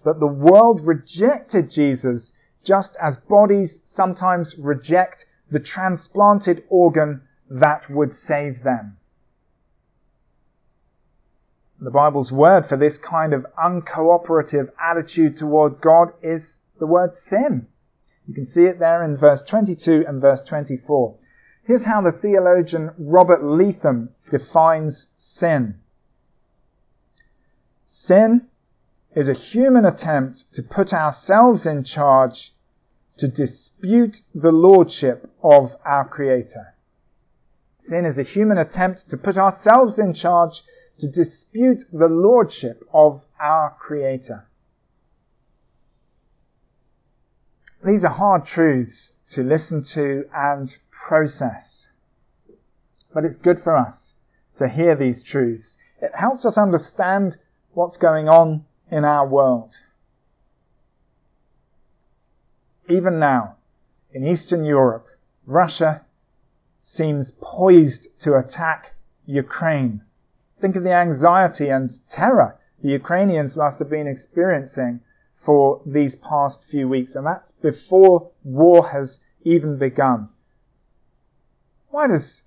But 0.04 0.20
the 0.20 0.28
world 0.28 0.82
rejected 0.86 1.70
Jesus 1.70 2.34
just 2.64 2.98
as 3.02 3.18
bodies 3.18 3.82
sometimes 3.86 4.58
reject 4.58 5.26
the 5.52 5.60
transplanted 5.60 6.64
organ 6.70 7.22
that 7.50 7.90
would 7.90 8.14
save 8.14 8.64
them. 8.64 8.98
The 11.82 11.92
Bible's 11.92 12.32
word 12.32 12.66
for 12.66 12.76
this 12.76 12.98
kind 12.98 13.34
of 13.34 13.46
uncooperative 13.58 14.70
attitude 14.80 15.38
toward 15.38 15.80
God 15.80 16.12
is 16.22 16.62
the 16.78 16.86
word 16.86 17.14
sin. 17.14 17.68
You 18.28 18.34
can 18.34 18.46
see 18.46 18.66
it 18.66 18.80
there 18.80 19.02
in 19.02 19.16
verse 19.18 19.42
22 19.42 20.06
and 20.08 20.22
verse 20.22 20.42
24. 20.44 21.16
Here's 21.64 21.86
how 21.86 22.02
the 22.02 22.12
theologian 22.12 22.92
Robert 22.98 23.44
Letham 23.44 24.10
defines 24.30 25.14
sin. 25.18 25.80
Sin 27.86 28.48
is 29.16 29.30
a 29.30 29.34
human 29.34 29.86
attempt 29.86 30.54
to 30.54 30.62
put 30.62 30.94
ourselves 30.94 31.66
in 31.66 31.84
charge 31.84 32.54
to 33.20 33.28
dispute 33.28 34.22
the 34.34 34.52
lordship 34.52 35.30
of 35.44 35.76
our 35.86 36.08
Creator. 36.08 36.74
Sin 37.78 38.06
is 38.06 38.18
a 38.18 38.24
human 38.24 38.58
attempt 38.58 39.10
to 39.10 39.18
put 39.18 39.38
ourselves 39.38 40.00
in 40.00 40.14
charge 40.14 40.64
to 41.00 41.08
dispute 41.08 41.84
the 41.92 42.08
lordship 42.08 42.84
of 42.94 43.26
our 43.40 43.76
Creator. 43.80 44.46
These 47.84 48.04
are 48.04 48.12
hard 48.12 48.46
truths 48.46 49.14
to 49.30 49.44
listen 49.44 49.84
to 49.84 50.26
and 50.34 50.78
process. 50.90 51.92
But 53.14 53.26
it's 53.26 53.38
good 53.38 53.60
for 53.60 53.76
us 53.76 54.16
to 54.58 54.68
hear 54.68 54.96
these 54.96 55.22
truths. 55.22 55.78
It 56.02 56.16
helps 56.16 56.46
us 56.46 56.58
understand 56.58 57.38
what's 57.74 57.98
going 57.98 58.30
on 58.30 58.66
in 58.92 59.06
our 59.06 59.28
world. 59.28 59.74
Even 62.90 63.20
now, 63.20 63.56
in 64.12 64.26
Eastern 64.26 64.66
Europe, 64.66 65.08
Russia 65.46 66.02
seems 66.82 67.32
poised 67.40 68.08
to 68.20 68.36
attack 68.36 68.96
Ukraine. 69.26 70.02
Think 70.60 70.76
of 70.76 70.84
the 70.84 70.94
anxiety 70.94 71.70
and 71.70 71.92
terror 72.10 72.58
the 72.82 72.90
Ukrainians 72.90 73.58
must 73.58 73.80
have 73.80 73.90
been 73.90 74.08
experiencing 74.08 75.02
for 75.34 75.82
these 75.86 76.16
past 76.16 76.64
few 76.64 76.88
weeks, 76.88 77.16
and 77.16 77.26
that's 77.26 77.52
before 77.52 78.32
war 78.44 78.88
has 78.88 79.20
even 79.44 79.78
begun. 79.78 80.30
Why 81.90 82.08
does 82.08 82.46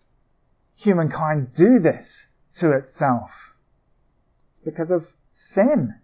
humankind 0.75 1.55
do 1.55 1.79
this 1.79 2.29
to 2.55 2.73
itself? 2.73 3.55
It's 4.51 4.61
because 4.61 4.91
of 4.91 5.15
sin. 5.29 5.95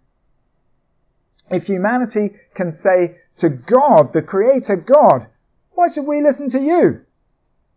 If 1.49 1.65
humanity 1.67 2.35
can 2.53 2.71
say 2.71 3.17
to 3.39 3.49
God, 3.49 4.13
the 4.13 4.21
Creator 4.21 4.77
God, 4.77 5.27
why 5.71 5.87
should 5.87 6.05
we 6.05 6.21
listen 6.21 6.49
to 6.49 6.59
you? 6.59 7.01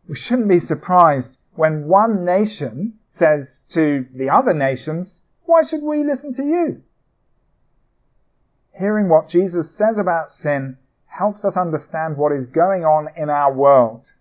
We 0.09 0.17
shouldn't 0.17 0.49
be 0.49 0.59
surprised 0.59 1.41
when 1.55 1.87
one 1.87 2.25
nation 2.25 2.99
says 3.09 3.63
to 3.71 4.07
the 4.15 4.31
other 4.31 4.55
nations, 4.55 5.23
why 5.45 5.63
should 5.63 5.83
we 5.83 6.03
listen 6.03 6.33
to 6.35 6.45
you? 6.45 6.83
Hearing 8.73 9.09
what 9.09 9.29
Jesus 9.29 9.71
says 9.71 9.99
about 9.99 10.31
sin 10.31 10.79
helps 11.07 11.45
us 11.45 11.57
understand 11.57 12.17
what 12.17 12.33
is 12.33 12.47
going 12.47 12.85
on 12.85 13.09
in 13.17 13.29
our 13.29 13.53
world. 13.53 14.15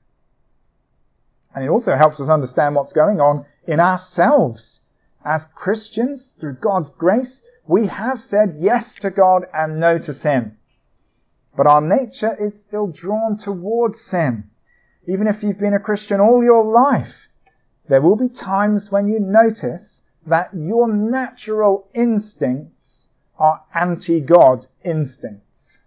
And 1.55 1.63
it 1.63 1.69
also 1.69 1.95
helps 1.95 2.19
us 2.19 2.29
understand 2.29 2.75
what's 2.75 2.93
going 2.93 3.19
on 3.19 3.45
in 3.65 3.79
ourselves. 3.79 4.81
As 5.23 5.45
Christians, 5.45 6.33
through 6.39 6.55
God's 6.55 6.89
grace, 6.89 7.43
we 7.65 7.87
have 7.87 8.19
said 8.19 8.57
yes 8.59 8.95
to 8.95 9.09
God 9.09 9.45
and 9.53 9.79
no 9.79 9.97
to 9.99 10.13
sin. 10.13 10.57
But 11.55 11.67
our 11.67 11.81
nature 11.81 12.35
is 12.39 12.61
still 12.61 12.87
drawn 12.87 13.37
towards 13.37 13.99
sin. 13.99 14.49
Even 15.05 15.27
if 15.27 15.43
you've 15.43 15.59
been 15.59 15.73
a 15.73 15.79
Christian 15.79 16.19
all 16.19 16.43
your 16.43 16.63
life, 16.63 17.27
there 17.89 18.01
will 18.01 18.15
be 18.15 18.29
times 18.29 18.91
when 18.91 19.07
you 19.07 19.19
notice 19.19 20.03
that 20.25 20.51
your 20.53 20.87
natural 20.87 21.87
instincts 21.93 23.09
are 23.37 23.63
anti-God 23.73 24.67
instincts. 24.83 25.81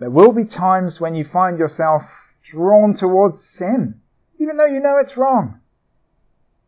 There 0.00 0.10
will 0.10 0.32
be 0.32 0.44
times 0.44 1.00
when 1.00 1.14
you 1.14 1.24
find 1.24 1.58
yourself 1.58 2.36
drawn 2.42 2.94
towards 2.94 3.42
sin, 3.42 4.00
even 4.38 4.56
though 4.56 4.66
you 4.66 4.80
know 4.80 4.98
it's 4.98 5.16
wrong. 5.16 5.60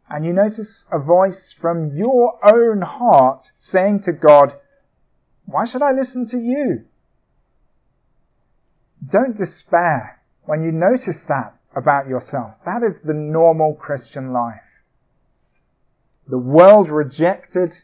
And 0.09 0.25
you 0.25 0.33
notice 0.33 0.87
a 0.93 0.99
voice 0.99 1.53
from 1.53 1.97
your 1.97 2.39
own 2.47 2.83
heart 2.83 3.51
saying 3.59 4.01
to 4.01 4.13
God, 4.13 4.55
why 5.47 5.65
should 5.65 5.83
I 5.83 5.93
listen 5.93 6.27
to 6.27 6.39
you? 6.39 6.85
Don't 9.09 9.37
despair 9.37 10.21
when 10.45 10.63
you 10.63 10.73
notice 10.73 11.25
that 11.25 11.55
about 11.75 12.09
yourself. 12.09 12.65
That 12.65 12.83
is 12.83 13.01
the 13.01 13.15
normal 13.15 13.75
Christian 13.75 14.33
life. 14.33 14.83
The 16.29 16.39
world 16.39 16.91
rejected 16.91 17.77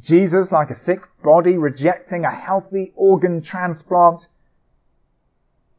Jesus 0.00 0.52
like 0.52 0.70
a 0.70 0.74
sick 0.76 1.00
body 1.22 1.56
rejecting 1.56 2.24
a 2.24 2.30
healthy 2.30 2.92
organ 2.94 3.42
transplant. 3.42 4.28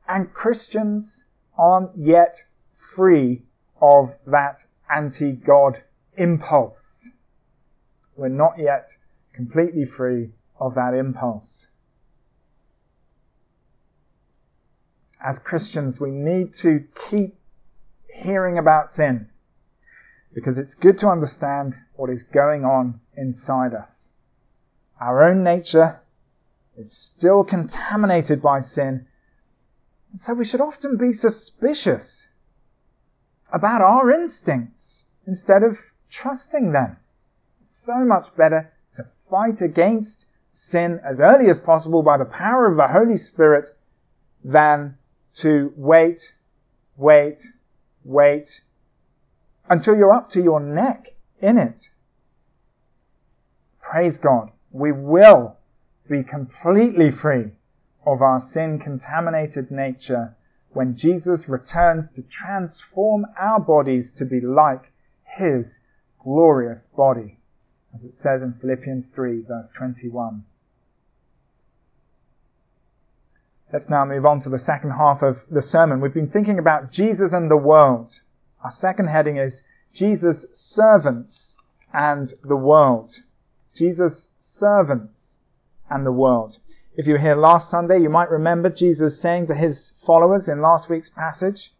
And 0.08 0.34
Christians 0.34 1.26
aren't 1.58 1.98
yet 1.98 2.44
free 2.74 3.44
of 3.82 4.18
that 4.28 4.66
anti-God 4.94 5.82
impulse. 6.18 7.12
We're 8.18 8.28
not 8.28 8.60
yet 8.60 8.98
completely 9.34 9.86
free 9.86 10.32
of 10.62 10.76
that 10.76 10.94
impulse. 10.94 11.70
As 15.20 15.40
Christians, 15.40 16.00
we 16.00 16.12
need 16.12 16.54
to 16.56 16.86
keep 17.10 17.36
hearing 18.14 18.60
about 18.60 18.90
sin 18.90 19.28
because 20.34 20.60
it's 20.60 20.76
good 20.76 20.98
to 21.00 21.08
understand 21.08 21.78
what 21.96 22.10
is 22.10 22.24
going 22.24 22.64
on 22.64 23.02
inside 23.18 23.74
us. 23.74 24.12
Our 25.00 25.24
own 25.24 25.44
nature 25.44 26.00
is 26.78 26.92
still 26.92 27.44
contaminated 27.44 28.42
by 28.42 28.60
sin, 28.60 29.08
and 30.12 30.20
so 30.20 30.36
we 30.36 30.46
should 30.46 30.62
often 30.62 30.96
be 30.96 31.12
suspicious 31.12 32.34
about 33.52 33.82
our 33.82 34.12
instincts 34.12 35.08
instead 35.26 35.64
of 35.64 35.94
trusting 36.10 36.72
them. 36.72 36.98
It's 37.64 37.76
so 37.76 38.06
much 38.06 38.36
better 38.36 38.72
to 38.94 39.08
fight 39.28 39.62
against 39.62 40.28
sin 40.54 41.00
as 41.04 41.22
early 41.22 41.50
as 41.50 41.58
possible 41.58 42.04
by 42.04 42.18
the 42.18 42.26
power 42.26 42.68
of 42.68 42.76
the 42.76 42.90
Holy 42.90 43.16
Spirit 43.16 43.70
than 44.44 44.98
to 45.34 45.74
wait, 45.78 46.36
wait, 46.98 47.48
wait 48.04 48.62
until 49.70 49.96
you're 49.96 50.14
up 50.14 50.30
to 50.30 50.44
your 50.44 50.60
neck 50.60 51.16
in 51.40 51.58
it. 51.58 51.90
Praise 53.82 54.18
God. 54.18 54.52
We 54.72 54.92
will 54.92 55.56
be 56.10 56.22
completely 56.22 57.10
free 57.10 57.52
of 58.06 58.22
our 58.22 58.40
sin 58.40 58.78
contaminated 58.78 59.72
nature 59.72 60.36
when 60.74 60.96
Jesus 60.96 61.48
returns 61.48 62.12
to 62.12 62.24
transform 62.24 63.26
our 63.40 63.60
bodies 63.60 64.12
to 64.14 64.26
be 64.26 64.42
like 64.42 64.92
his 65.24 65.80
glorious 66.20 66.88
body, 66.88 67.38
as 67.94 68.06
it 68.06 68.14
says 68.14 68.44
in 68.44 68.54
Philippians 68.54 69.08
3 69.08 69.42
verse 69.42 69.70
21. 69.70 70.44
Let's 73.72 73.90
now 73.90 74.04
move 74.04 74.26
on 74.26 74.40
to 74.42 74.50
the 74.50 74.60
second 74.60 74.92
half 74.92 75.24
of 75.24 75.46
the 75.50 75.62
sermon. 75.62 76.02
We've 76.02 76.14
been 76.14 76.30
thinking 76.30 76.60
about 76.60 76.92
Jesus 76.92 77.32
and 77.32 77.50
the 77.50 77.56
world. 77.56 78.22
Our 78.64 78.72
second 78.72 79.08
heading 79.08 79.38
is 79.38 79.64
Jesus' 79.94 80.48
servants 80.52 81.56
and 81.94 82.34
the 82.44 82.58
world. 82.58 83.22
Jesus' 83.74 84.36
servants 84.38 85.40
and 85.90 86.06
the 86.06 86.12
world. 86.12 86.60
If 86.96 87.08
you 87.08 87.14
were 87.14 87.20
here 87.20 87.36
last 87.36 87.70
Sunday, 87.70 88.00
you 88.00 88.10
might 88.10 88.30
remember 88.30 88.70
Jesus 88.70 89.22
saying 89.22 89.46
to 89.46 89.56
his 89.56 89.92
followers 89.92 90.50
in 90.50 90.62
last 90.62 90.90
week's 90.90 91.10
passage, 91.10 91.74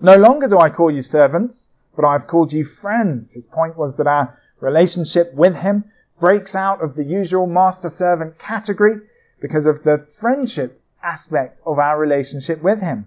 No 0.00 0.16
longer 0.16 0.46
do 0.46 0.58
I 0.58 0.70
call 0.70 0.92
you 0.92 1.02
servants, 1.02 1.70
but 1.96 2.04
I've 2.04 2.28
called 2.28 2.52
you 2.52 2.62
friends. 2.64 3.32
His 3.32 3.46
point 3.46 3.76
was 3.76 3.96
that 3.96 4.06
our 4.06 4.38
relationship 4.62 5.34
with 5.34 5.56
him 5.56 5.84
breaks 6.20 6.54
out 6.54 6.82
of 6.82 6.94
the 6.94 7.04
usual 7.04 7.46
master 7.46 7.88
servant 7.88 8.38
category 8.38 9.00
because 9.40 9.66
of 9.66 9.82
the 9.82 10.06
friendship 10.08 10.80
aspect 11.02 11.60
of 11.66 11.78
our 11.78 11.98
relationship 11.98 12.62
with 12.62 12.80
him. 12.80 13.06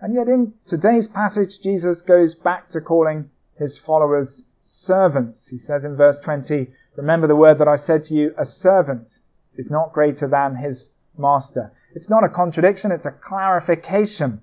And 0.00 0.14
yet 0.14 0.28
in 0.28 0.54
today's 0.64 1.08
passage, 1.08 1.60
Jesus 1.60 2.02
goes 2.02 2.34
back 2.34 2.68
to 2.70 2.80
calling 2.80 3.30
his 3.58 3.76
followers 3.78 4.48
servants. 4.60 5.48
He 5.48 5.58
says 5.58 5.84
in 5.84 5.96
verse 5.96 6.20
20, 6.20 6.68
remember 6.96 7.26
the 7.26 7.36
word 7.36 7.58
that 7.58 7.68
I 7.68 7.76
said 7.76 8.04
to 8.04 8.14
you, 8.14 8.32
a 8.38 8.44
servant 8.44 9.18
is 9.56 9.70
not 9.70 9.92
greater 9.92 10.28
than 10.28 10.56
his 10.56 10.94
master. 11.18 11.72
It's 11.94 12.08
not 12.08 12.24
a 12.24 12.28
contradiction, 12.28 12.92
it's 12.92 13.06
a 13.06 13.10
clarification. 13.10 14.40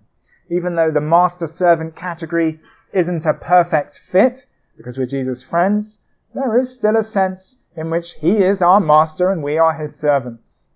Even 0.49 0.75
though 0.75 0.91
the 0.91 1.01
master 1.01 1.47
servant 1.47 1.95
category 1.95 2.59
isn't 2.91 3.25
a 3.25 3.33
perfect 3.33 3.97
fit, 3.97 4.45
because 4.75 4.97
we're 4.97 5.05
Jesus' 5.05 5.43
friends, 5.43 5.99
there 6.33 6.57
is 6.57 6.73
still 6.73 6.95
a 6.95 7.01
sense 7.01 7.63
in 7.75 7.89
which 7.89 8.13
he 8.13 8.37
is 8.37 8.61
our 8.61 8.79
master 8.79 9.31
and 9.31 9.41
we 9.41 9.57
are 9.57 9.73
his 9.73 9.95
servants. 9.95 10.71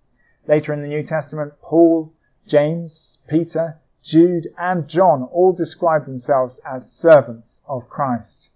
Later 0.46 0.72
in 0.72 0.82
the 0.82 0.88
New 0.88 1.02
Testament, 1.02 1.54
Paul, 1.62 2.12
James, 2.46 3.18
Peter, 3.28 3.78
Jude, 4.02 4.48
and 4.58 4.88
John 4.88 5.22
all 5.24 5.52
describe 5.52 6.04
themselves 6.04 6.60
as 6.66 6.90
servants 6.90 7.62
of 7.66 7.88
Christ. 7.88 8.50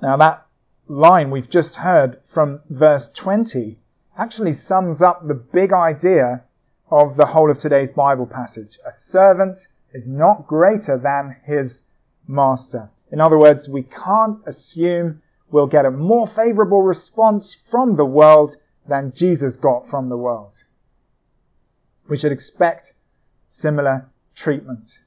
Now 0.00 0.16
that 0.16 0.46
line 0.86 1.30
we've 1.30 1.50
just 1.50 1.76
heard 1.76 2.20
from 2.24 2.60
verse 2.68 3.08
20 3.08 3.78
actually 4.16 4.52
sums 4.52 5.02
up 5.02 5.26
the 5.26 5.34
big 5.34 5.72
idea 5.72 6.44
of 6.90 7.16
the 7.16 7.26
whole 7.26 7.50
of 7.50 7.58
today's 7.58 7.90
Bible 7.90 8.26
passage. 8.26 8.78
A 8.86 8.92
servant 8.92 9.68
is 9.92 10.06
not 10.06 10.46
greater 10.46 10.96
than 10.96 11.36
his 11.44 11.84
master. 12.26 12.90
In 13.14 13.20
other 13.20 13.38
words, 13.38 13.68
we 13.68 13.84
can't 13.84 14.40
assume 14.44 15.22
we'll 15.48 15.68
get 15.68 15.86
a 15.86 15.90
more 15.92 16.26
favorable 16.26 16.82
response 16.82 17.54
from 17.54 17.94
the 17.94 18.04
world 18.04 18.56
than 18.88 19.12
Jesus 19.12 19.56
got 19.56 19.86
from 19.86 20.08
the 20.08 20.16
world. 20.16 20.64
We 22.08 22.16
should 22.16 22.32
expect 22.32 22.94
similar 23.46 24.10
treatment. 24.34 25.04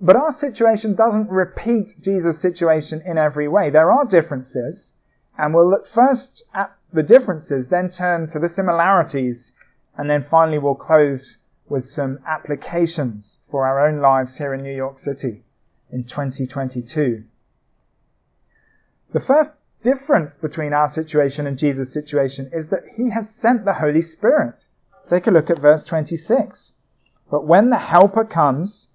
But 0.00 0.16
our 0.16 0.32
situation 0.32 0.96
doesn't 0.96 1.30
repeat 1.30 1.94
Jesus' 2.02 2.40
situation 2.40 3.00
in 3.06 3.16
every 3.16 3.46
way. 3.46 3.70
There 3.70 3.92
are 3.92 4.04
differences, 4.04 4.94
and 5.38 5.54
we'll 5.54 5.70
look 5.70 5.86
first 5.86 6.42
at 6.52 6.74
the 6.92 7.04
differences, 7.04 7.68
then 7.68 7.88
turn 7.88 8.26
to 8.26 8.40
the 8.40 8.48
similarities, 8.48 9.52
and 9.96 10.10
then 10.10 10.22
finally 10.22 10.58
we'll 10.58 10.74
close 10.74 11.38
with 11.68 11.84
some 11.84 12.18
applications 12.26 13.44
for 13.48 13.64
our 13.64 13.86
own 13.86 14.00
lives 14.00 14.38
here 14.38 14.52
in 14.52 14.64
New 14.64 14.74
York 14.74 14.98
City 14.98 15.44
in 15.92 16.04
2022. 16.04 17.24
The 19.12 19.20
first 19.20 19.54
difference 19.82 20.36
between 20.36 20.72
our 20.72 20.88
situation 20.88 21.46
and 21.46 21.58
Jesus' 21.58 21.92
situation 21.92 22.50
is 22.52 22.70
that 22.70 22.84
he 22.96 23.10
has 23.10 23.34
sent 23.34 23.64
the 23.64 23.74
Holy 23.74 24.00
Spirit. 24.00 24.68
Take 25.06 25.26
a 25.26 25.30
look 25.30 25.50
at 25.50 25.58
verse 25.58 25.84
26. 25.84 26.72
But 27.30 27.46
when 27.46 27.70
the 27.70 27.78
Helper 27.78 28.24
comes, 28.24 28.88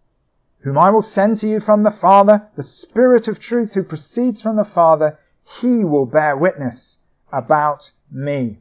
whom 0.59 0.77
I 0.77 0.89
will 0.89 1.01
send 1.01 1.37
to 1.39 1.47
you 1.47 1.59
from 1.59 1.83
the 1.83 1.91
Father, 1.91 2.47
the 2.55 2.63
Spirit 2.63 3.27
of 3.27 3.39
truth 3.39 3.75
who 3.75 3.83
proceeds 3.83 4.41
from 4.41 4.55
the 4.55 4.63
Father, 4.63 5.19
he 5.43 5.83
will 5.83 6.05
bear 6.05 6.35
witness 6.35 6.99
about 7.31 7.91
me. 8.11 8.59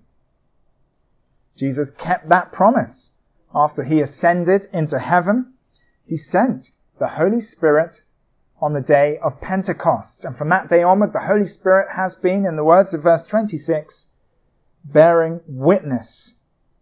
Jesus 1.57 1.91
kept 1.91 2.29
that 2.29 2.53
promise. 2.53 3.13
After 3.55 3.83
he 3.83 4.01
ascended 4.01 4.67
into 4.73 4.99
heaven, 4.99 5.55
he 6.05 6.17
sent 6.17 6.73
the 6.99 7.09
Holy 7.09 7.41
Spirit 7.41 8.03
on 8.61 8.73
the 8.73 8.81
day 8.81 9.19
of 9.19 9.41
Pentecost. 9.41 10.25
And 10.25 10.37
from 10.37 10.49
that 10.49 10.69
day 10.69 10.83
onward, 10.83 11.13
the 11.13 11.21
Holy 11.21 11.45
Spirit 11.45 11.89
has 11.93 12.15
been, 12.15 12.47
in 12.47 12.57
the 12.57 12.65
words 12.65 12.95
of 12.95 13.03
verse 13.03 13.27
26, 13.27 14.07
bearing 14.85 15.43
witness 15.47 16.37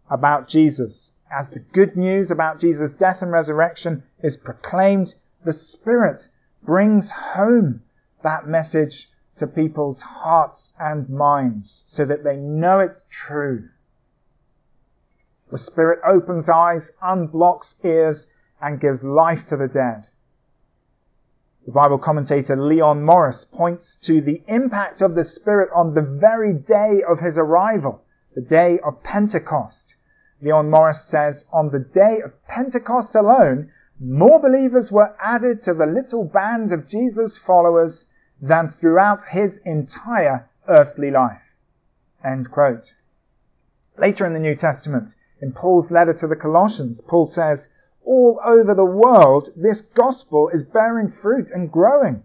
about 0.09 0.47
Jesus. 0.47 1.17
As 1.31 1.49
the 1.49 1.59
good 1.59 1.97
news 1.97 2.31
about 2.31 2.59
Jesus' 2.59 2.93
death 2.93 3.21
and 3.21 3.31
resurrection 3.31 4.03
is 4.21 4.37
proclaimed, 4.37 5.15
the 5.43 5.53
Spirit 5.53 6.29
brings 6.63 7.11
home 7.11 7.83
that 8.23 8.47
message 8.47 9.09
to 9.35 9.47
people's 9.47 10.01
hearts 10.01 10.73
and 10.79 11.09
minds 11.09 11.83
so 11.87 12.05
that 12.05 12.23
they 12.23 12.37
know 12.37 12.79
it's 12.79 13.05
true. 13.09 13.69
The 15.51 15.57
Spirit 15.57 15.99
opens 16.05 16.49
eyes, 16.49 16.91
unblocks 17.03 17.83
ears, 17.83 18.31
and 18.61 18.79
gives 18.79 19.03
life 19.03 19.45
to 19.47 19.57
the 19.57 19.67
dead. 19.67 20.07
The 21.65 21.71
Bible 21.71 21.97
commentator 21.97 22.55
Leon 22.55 23.03
Morris 23.03 23.43
points 23.43 23.95
to 23.95 24.21
the 24.21 24.43
impact 24.47 25.01
of 25.01 25.15
the 25.15 25.23
Spirit 25.23 25.71
on 25.73 25.95
the 25.95 26.01
very 26.01 26.53
day 26.53 27.01
of 27.01 27.21
his 27.21 27.39
arrival, 27.39 28.03
the 28.35 28.41
day 28.41 28.77
of 28.81 29.01
Pentecost. 29.01 29.95
Leon 30.43 30.69
Morris 30.69 31.03
says, 31.03 31.45
on 31.51 31.71
the 31.71 31.79
day 31.79 32.21
of 32.21 32.45
Pentecost 32.47 33.15
alone, 33.15 33.71
more 33.99 34.39
believers 34.39 34.91
were 34.91 35.15
added 35.19 35.63
to 35.63 35.73
the 35.73 35.87
little 35.87 36.23
band 36.23 36.71
of 36.71 36.85
Jesus' 36.85 37.39
followers 37.39 38.11
than 38.39 38.67
throughout 38.67 39.23
his 39.29 39.57
entire 39.65 40.47
earthly 40.67 41.09
life. 41.09 41.55
End 42.23 42.51
quote. 42.51 42.95
Later 43.97 44.23
in 44.27 44.33
the 44.33 44.39
New 44.39 44.55
Testament, 44.55 45.15
in 45.41 45.51
Paul's 45.51 45.89
letter 45.89 46.13
to 46.13 46.27
the 46.27 46.35
Colossians, 46.35 47.01
Paul 47.01 47.25
says, 47.25 47.69
all 48.05 48.39
over 48.45 48.73
the 48.73 48.85
world, 48.85 49.49
this 49.55 49.81
gospel 49.81 50.49
is 50.49 50.63
bearing 50.63 51.09
fruit 51.09 51.49
and 51.51 51.71
growing. 51.71 52.23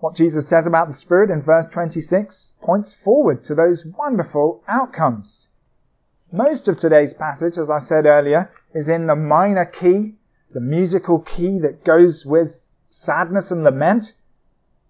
What 0.00 0.14
Jesus 0.14 0.46
says 0.46 0.66
about 0.66 0.86
the 0.86 0.94
Spirit 0.94 1.30
in 1.30 1.42
verse 1.42 1.66
26 1.68 2.54
points 2.60 2.92
forward 2.92 3.42
to 3.44 3.54
those 3.54 3.86
wonderful 3.86 4.62
outcomes. 4.68 5.48
Most 6.30 6.68
of 6.68 6.76
today's 6.76 7.14
passage, 7.14 7.58
as 7.58 7.70
I 7.70 7.78
said 7.78 8.06
earlier, 8.06 8.50
is 8.74 8.88
in 8.88 9.06
the 9.06 9.16
minor 9.16 9.64
key, 9.64 10.16
the 10.52 10.60
musical 10.60 11.20
key 11.20 11.58
that 11.58 11.84
goes 11.84 12.24
with 12.24 12.76
sadness 12.90 13.50
and 13.50 13.64
lament. 13.64 14.14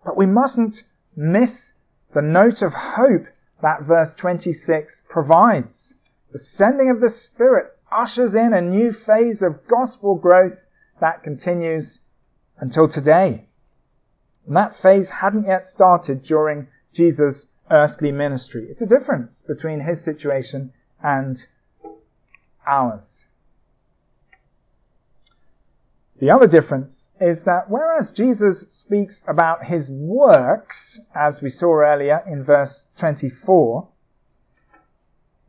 But 0.04 0.16
we 0.16 0.26
mustn't 0.26 0.84
miss 1.16 1.74
the 2.12 2.22
note 2.22 2.60
of 2.60 2.74
hope 2.74 3.26
that 3.62 3.82
verse 3.82 4.12
26 4.12 5.06
provides. 5.08 5.96
The 6.32 6.38
sending 6.38 6.90
of 6.90 7.00
the 7.00 7.08
Spirit 7.08 7.77
ushers 7.90 8.34
in 8.34 8.52
a 8.52 8.60
new 8.60 8.92
phase 8.92 9.42
of 9.42 9.66
gospel 9.66 10.14
growth 10.14 10.66
that 11.00 11.22
continues 11.22 12.00
until 12.58 12.88
today. 12.88 13.46
And 14.46 14.56
that 14.56 14.74
phase 14.74 15.10
hadn't 15.10 15.46
yet 15.46 15.66
started 15.66 16.22
during 16.22 16.68
Jesus' 16.92 17.52
earthly 17.70 18.12
ministry. 18.12 18.66
It's 18.70 18.82
a 18.82 18.86
difference 18.86 19.42
between 19.42 19.80
his 19.80 20.02
situation 20.02 20.72
and 21.02 21.46
ours. 22.66 23.26
The 26.18 26.30
other 26.30 26.48
difference 26.48 27.10
is 27.20 27.44
that 27.44 27.70
whereas 27.70 28.10
Jesus 28.10 28.62
speaks 28.62 29.22
about 29.28 29.66
his 29.66 29.88
works, 29.88 31.00
as 31.14 31.40
we 31.40 31.48
saw 31.48 31.80
earlier 31.80 32.24
in 32.26 32.42
verse 32.42 32.90
24, 32.96 33.86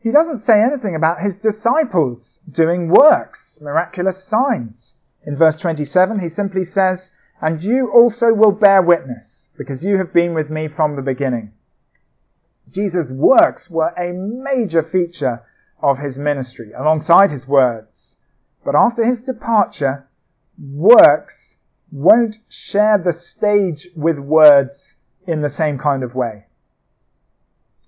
he 0.01 0.11
doesn't 0.11 0.37
say 0.37 0.61
anything 0.61 0.95
about 0.95 1.19
his 1.19 1.35
disciples 1.35 2.37
doing 2.49 2.87
works, 2.87 3.59
miraculous 3.61 4.23
signs. 4.23 4.93
In 5.25 5.35
verse 5.35 5.57
27, 5.57 6.19
he 6.19 6.29
simply 6.29 6.63
says, 6.63 7.11
And 7.41 7.61
you 7.61 7.91
also 7.91 8.33
will 8.33 8.53
bear 8.53 8.81
witness, 8.81 9.49
because 9.57 9.83
you 9.83 9.97
have 9.97 10.13
been 10.13 10.33
with 10.33 10.49
me 10.49 10.69
from 10.69 10.95
the 10.95 11.01
beginning. 11.01 11.51
Jesus' 12.71 13.11
works 13.11 13.69
were 13.69 13.93
a 13.97 14.13
major 14.13 14.81
feature 14.81 15.41
of 15.81 15.99
his 15.99 16.17
ministry, 16.17 16.71
alongside 16.71 17.29
his 17.29 17.47
words. 17.47 18.21
But 18.63 18.75
after 18.75 19.03
his 19.03 19.21
departure, 19.21 20.07
works 20.57 21.57
won't 21.91 22.37
share 22.47 22.97
the 22.97 23.13
stage 23.13 23.89
with 23.97 24.17
words 24.17 24.95
in 25.27 25.41
the 25.41 25.49
same 25.49 25.77
kind 25.77 26.03
of 26.03 26.15
way. 26.15 26.45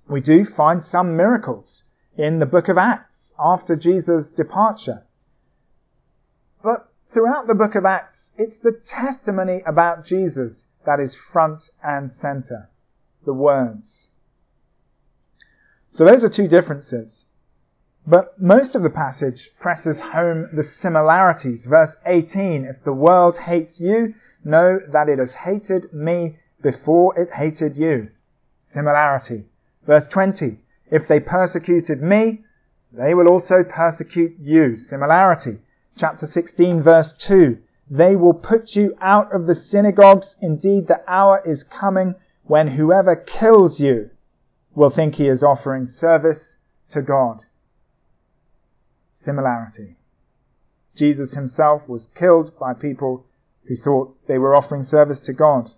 We 0.10 0.20
do 0.20 0.44
find 0.44 0.84
some 0.84 1.16
miracles 1.16 1.86
in 2.18 2.40
the 2.40 2.46
book 2.46 2.68
of 2.68 2.78
Acts 2.78 3.34
after 3.40 3.76
Jesus' 3.76 4.30
departure. 4.30 5.04
But 6.64 6.90
throughout 7.06 7.48
the 7.48 7.56
book 7.56 7.76
of 7.76 7.86
Acts, 7.86 8.34
it's 8.38 8.58
the 8.58 8.74
testimony 8.74 9.62
about 9.66 10.06
Jesus 10.06 10.68
that 10.86 11.00
is 11.00 11.16
front 11.16 11.70
and 11.84 12.12
center. 12.12 12.70
The 13.26 13.34
words. 13.34 14.12
So 15.90 16.06
those 16.06 16.24
are 16.24 16.30
two 16.30 16.48
differences. 16.48 17.26
But 18.08 18.42
most 18.42 18.76
of 18.76 18.82
the 18.82 18.90
passage 18.90 19.52
presses 19.60 20.02
home 20.02 20.50
the 20.54 20.64
similarities. 20.64 21.68
Verse 21.68 21.98
18, 22.06 22.66
if 22.66 22.84
the 22.84 22.94
world 22.94 23.38
hates 23.38 23.80
you, 23.80 24.16
know 24.44 24.80
that 24.88 25.08
it 25.08 25.20
has 25.20 25.36
hated 25.36 25.94
me 25.94 26.38
before 26.62 27.18
it 27.20 27.34
hated 27.34 27.78
you. 27.78 28.10
Similarity. 28.60 29.46
Verse 29.86 30.08
20, 30.08 30.58
if 30.92 31.08
they 31.08 31.20
persecuted 31.20 32.04
me, 32.04 32.44
they 32.92 33.14
will 33.14 33.30
also 33.30 33.64
persecute 33.64 34.36
you. 34.40 34.76
Similarity. 34.76 35.60
Chapter 35.96 36.28
16 36.28 36.84
verse 36.84 37.14
2. 37.14 37.58
They 37.90 38.16
will 38.16 38.34
put 38.34 38.76
you 38.76 38.96
out 39.02 39.34
of 39.34 39.48
the 39.48 39.56
synagogues. 39.56 40.36
Indeed, 40.42 40.88
the 40.88 41.02
hour 41.08 41.42
is 41.46 41.64
coming 41.64 42.16
when 42.44 42.68
whoever 42.68 43.16
kills 43.16 43.80
you 43.80 44.10
will 44.76 44.90
think 44.90 45.16
he 45.16 45.28
is 45.28 45.44
offering 45.44 45.86
service 45.86 46.58
to 46.90 47.02
God. 47.02 47.46
Similarity. 49.10 49.96
Jesus 50.96 51.34
himself 51.34 51.88
was 51.88 52.08
killed 52.08 52.58
by 52.60 52.74
people 52.74 53.26
who 53.66 53.76
thought 53.76 54.16
they 54.28 54.38
were 54.38 54.56
offering 54.56 54.84
service 54.84 55.20
to 55.22 55.34
God. 55.34 55.72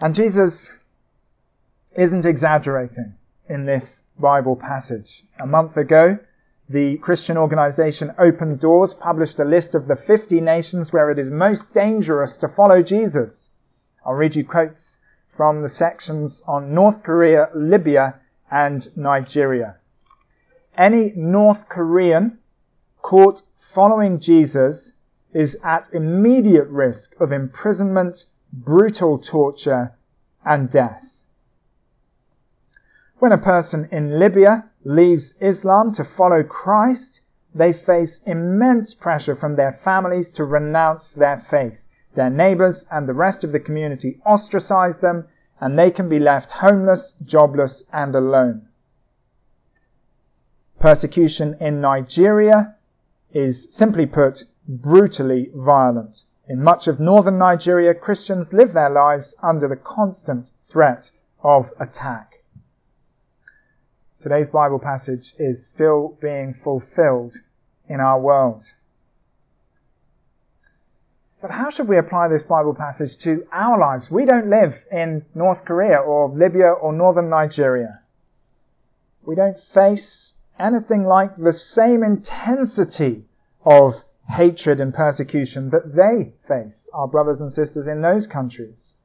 And 0.00 0.14
Jesus 0.14 0.72
isn't 1.96 2.24
exaggerating 2.24 3.14
in 3.48 3.66
this 3.66 4.04
Bible 4.18 4.56
passage. 4.56 5.24
A 5.40 5.46
month 5.46 5.76
ago, 5.76 6.18
the 6.68 6.98
Christian 6.98 7.36
organization 7.36 8.14
Open 8.16 8.56
Doors 8.56 8.94
published 8.94 9.40
a 9.40 9.44
list 9.44 9.74
of 9.74 9.88
the 9.88 9.96
50 9.96 10.40
nations 10.40 10.92
where 10.92 11.10
it 11.10 11.18
is 11.18 11.30
most 11.30 11.74
dangerous 11.74 12.38
to 12.38 12.48
follow 12.48 12.80
Jesus. 12.80 13.50
I'll 14.06 14.14
read 14.14 14.36
you 14.36 14.44
quotes 14.44 14.98
from 15.26 15.62
the 15.62 15.68
sections 15.68 16.42
on 16.46 16.72
North 16.72 17.02
Korea, 17.02 17.48
Libya, 17.54 18.20
and 18.50 18.88
Nigeria. 18.96 19.76
Any 20.78 21.12
North 21.16 21.68
Korean 21.68 22.38
caught 23.02 23.42
following 23.56 24.20
Jesus 24.20 24.92
is 25.32 25.58
at 25.64 25.88
immediate 25.92 26.68
risk 26.68 27.20
of 27.20 27.32
imprisonment, 27.32 28.26
brutal 28.52 29.18
torture, 29.18 29.92
and 30.44 30.70
death. 30.70 31.19
When 33.20 33.32
a 33.32 33.36
person 33.38 33.86
in 33.92 34.18
Libya 34.18 34.70
leaves 34.82 35.34
Islam 35.42 35.92
to 35.92 36.04
follow 36.04 36.42
Christ, 36.42 37.20
they 37.54 37.70
face 37.70 38.22
immense 38.24 38.94
pressure 38.94 39.34
from 39.34 39.56
their 39.56 39.72
families 39.72 40.30
to 40.30 40.44
renounce 40.46 41.12
their 41.12 41.36
faith. 41.36 41.86
Their 42.14 42.30
neighbors 42.30 42.86
and 42.90 43.06
the 43.06 43.12
rest 43.12 43.44
of 43.44 43.52
the 43.52 43.60
community 43.60 44.22
ostracize 44.24 45.00
them, 45.00 45.26
and 45.60 45.78
they 45.78 45.90
can 45.90 46.08
be 46.08 46.18
left 46.18 46.50
homeless, 46.50 47.12
jobless, 47.22 47.84
and 47.92 48.14
alone. 48.14 48.68
Persecution 50.78 51.58
in 51.60 51.78
Nigeria 51.82 52.76
is 53.32 53.68
simply 53.68 54.06
put 54.06 54.44
brutally 54.66 55.50
violent. 55.54 56.24
In 56.48 56.62
much 56.62 56.88
of 56.88 56.98
northern 56.98 57.36
Nigeria, 57.36 57.92
Christians 57.92 58.54
live 58.54 58.72
their 58.72 58.88
lives 58.88 59.36
under 59.42 59.68
the 59.68 59.76
constant 59.76 60.52
threat 60.58 61.10
of 61.42 61.70
attack. 61.78 62.29
Today's 64.20 64.50
Bible 64.50 64.78
passage 64.78 65.32
is 65.38 65.66
still 65.66 66.18
being 66.20 66.52
fulfilled 66.52 67.36
in 67.88 68.00
our 68.00 68.20
world. 68.20 68.74
But 71.40 71.52
how 71.52 71.70
should 71.70 71.88
we 71.88 71.96
apply 71.96 72.28
this 72.28 72.42
Bible 72.42 72.74
passage 72.74 73.16
to 73.18 73.46
our 73.50 73.78
lives? 73.78 74.10
We 74.10 74.26
don't 74.26 74.50
live 74.50 74.84
in 74.92 75.24
North 75.34 75.64
Korea 75.64 75.96
or 75.96 76.28
Libya 76.28 76.70
or 76.70 76.92
northern 76.92 77.30
Nigeria. 77.30 78.02
We 79.24 79.36
don't 79.36 79.58
face 79.58 80.34
anything 80.58 81.04
like 81.04 81.36
the 81.36 81.54
same 81.54 82.02
intensity 82.02 83.24
of 83.64 84.04
hatred 84.28 84.82
and 84.82 84.92
persecution 84.92 85.70
that 85.70 85.94
they 85.94 86.34
face, 86.46 86.90
our 86.92 87.08
brothers 87.08 87.40
and 87.40 87.50
sisters 87.50 87.88
in 87.88 88.02
those 88.02 88.26
countries. 88.26 88.96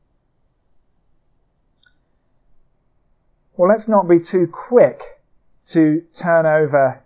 Well, 3.57 3.69
let's 3.69 3.87
not 3.87 4.09
be 4.09 4.19
too 4.19 4.47
quick 4.47 5.01
to 5.67 6.03
turn 6.13 6.45
over 6.45 7.01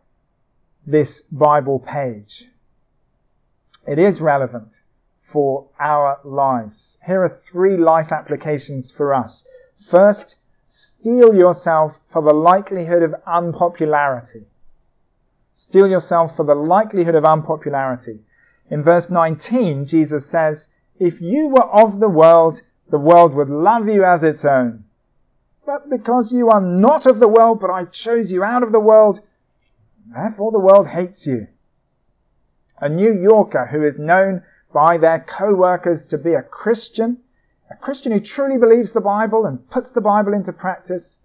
this 0.86 1.22
Bible 1.22 1.78
page. 1.78 2.48
It 3.88 4.00
is 4.00 4.20
relevant 4.20 4.82
for 5.20 5.68
our 5.80 6.20
lives. 6.24 6.98
Here 7.06 7.24
are 7.24 7.30
three 7.30 7.78
life 7.78 8.12
applications 8.12 8.92
for 8.92 9.14
us. 9.14 9.48
First, 9.78 10.38
steel 10.66 11.36
yourself 11.36 12.00
for 12.08 12.24
the 12.24 12.34
likelihood 12.34 13.04
of 13.04 13.14
unpopularity. 13.28 14.48
Steel 15.54 15.88
yourself 15.88 16.36
for 16.36 16.46
the 16.46 16.56
likelihood 16.56 17.14
of 17.14 17.26
unpopularity. 17.26 18.22
In 18.72 18.82
verse 18.82 19.12
19, 19.12 19.86
Jesus 19.86 20.26
says, 20.26 20.70
If 21.00 21.22
you 21.22 21.48
were 21.48 21.66
of 21.66 22.00
the 22.00 22.10
world, 22.10 22.64
the 22.90 22.98
world 22.98 23.36
would 23.36 23.50
love 23.50 23.88
you 23.88 24.04
as 24.04 24.24
its 24.24 24.46
own. 24.46 24.86
But 25.70 25.88
because 25.88 26.34
you 26.34 26.50
are 26.50 26.60
not 26.60 27.06
of 27.06 27.20
the 27.20 27.28
world, 27.28 27.60
but 27.60 27.70
I 27.70 27.86
chose 27.86 28.32
you 28.32 28.44
out 28.44 28.64
of 28.64 28.72
the 28.72 28.80
world, 28.80 29.22
therefore 30.12 30.52
the 30.52 30.58
world 30.58 30.88
hates 30.88 31.28
you. 31.28 31.48
A 32.82 32.90
New 32.90 33.14
Yorker 33.14 33.68
who 33.68 33.84
is 33.84 34.00
known 34.00 34.42
by 34.74 34.98
their 34.98 35.20
co-workers 35.20 36.08
to 36.08 36.18
be 36.18 36.34
a 36.34 36.42
Christian, 36.42 37.20
a 37.70 37.76
Christian 37.76 38.12
who 38.12 38.20
truly 38.20 38.58
believes 38.58 38.94
the 38.94 39.00
Bible 39.00 39.46
and 39.46 39.70
puts 39.70 39.92
the 39.92 40.02
Bible 40.02 40.34
into 40.34 40.52
practice, 40.52 41.20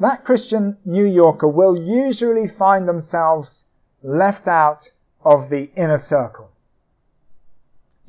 that 0.00 0.26
Christian 0.26 0.76
New 0.84 1.06
Yorker 1.06 1.48
will 1.48 1.80
usually 1.80 2.46
find 2.46 2.86
themselves 2.86 3.70
left 4.02 4.48
out 4.48 4.90
of 5.24 5.48
the 5.48 5.70
inner 5.76 5.96
circle. 5.96 6.50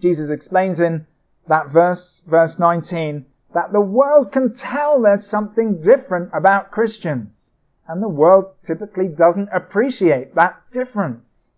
Jesus 0.02 0.30
explains 0.30 0.82
in 0.82 1.08
that 1.48 1.70
verse, 1.70 2.22
verse 2.28 2.60
19, 2.60 3.26
that 3.58 3.74
the 3.74 3.82
world 3.82 4.32
can 4.32 4.54
tell 4.54 5.02
there's 5.02 5.26
something 5.26 5.82
different 5.82 6.30
about 6.32 6.70
Christians. 6.70 7.56
And 7.88 8.04
the 8.04 8.08
world 8.08 8.54
typically 8.62 9.08
doesn't 9.08 9.50
appreciate 9.52 10.36
that 10.36 10.62
difference. 10.72 11.54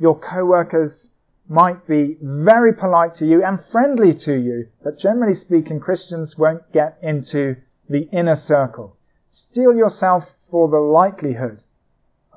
Your 0.00 0.18
co-workers 0.18 1.10
might 1.50 1.86
be 1.86 2.16
very 2.22 2.72
polite 2.72 3.14
to 3.16 3.26
you 3.26 3.44
and 3.44 3.62
friendly 3.62 4.14
to 4.14 4.32
you, 4.32 4.68
but 4.82 4.96
generally 4.96 5.34
speaking, 5.34 5.80
Christians 5.80 6.38
won't 6.38 6.72
get 6.72 6.96
into 7.02 7.56
the 7.90 8.08
inner 8.10 8.34
circle. 8.34 8.96
Steel 9.28 9.74
yourself 9.74 10.34
for 10.40 10.66
the 10.66 10.80
likelihood 10.80 11.62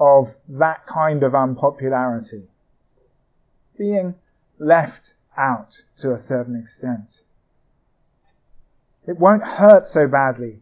of 0.02 0.36
that 0.50 0.86
kind 0.86 1.24
of 1.24 1.34
unpopularity. 1.34 2.44
Being 3.78 4.16
left 4.60 5.14
out 5.38 5.82
to 5.96 6.12
a 6.12 6.20
certain 6.20 6.58
extent. 6.58 7.24
It 9.08 9.20
won't 9.20 9.46
hurt 9.46 9.86
so 9.86 10.08
badly 10.08 10.62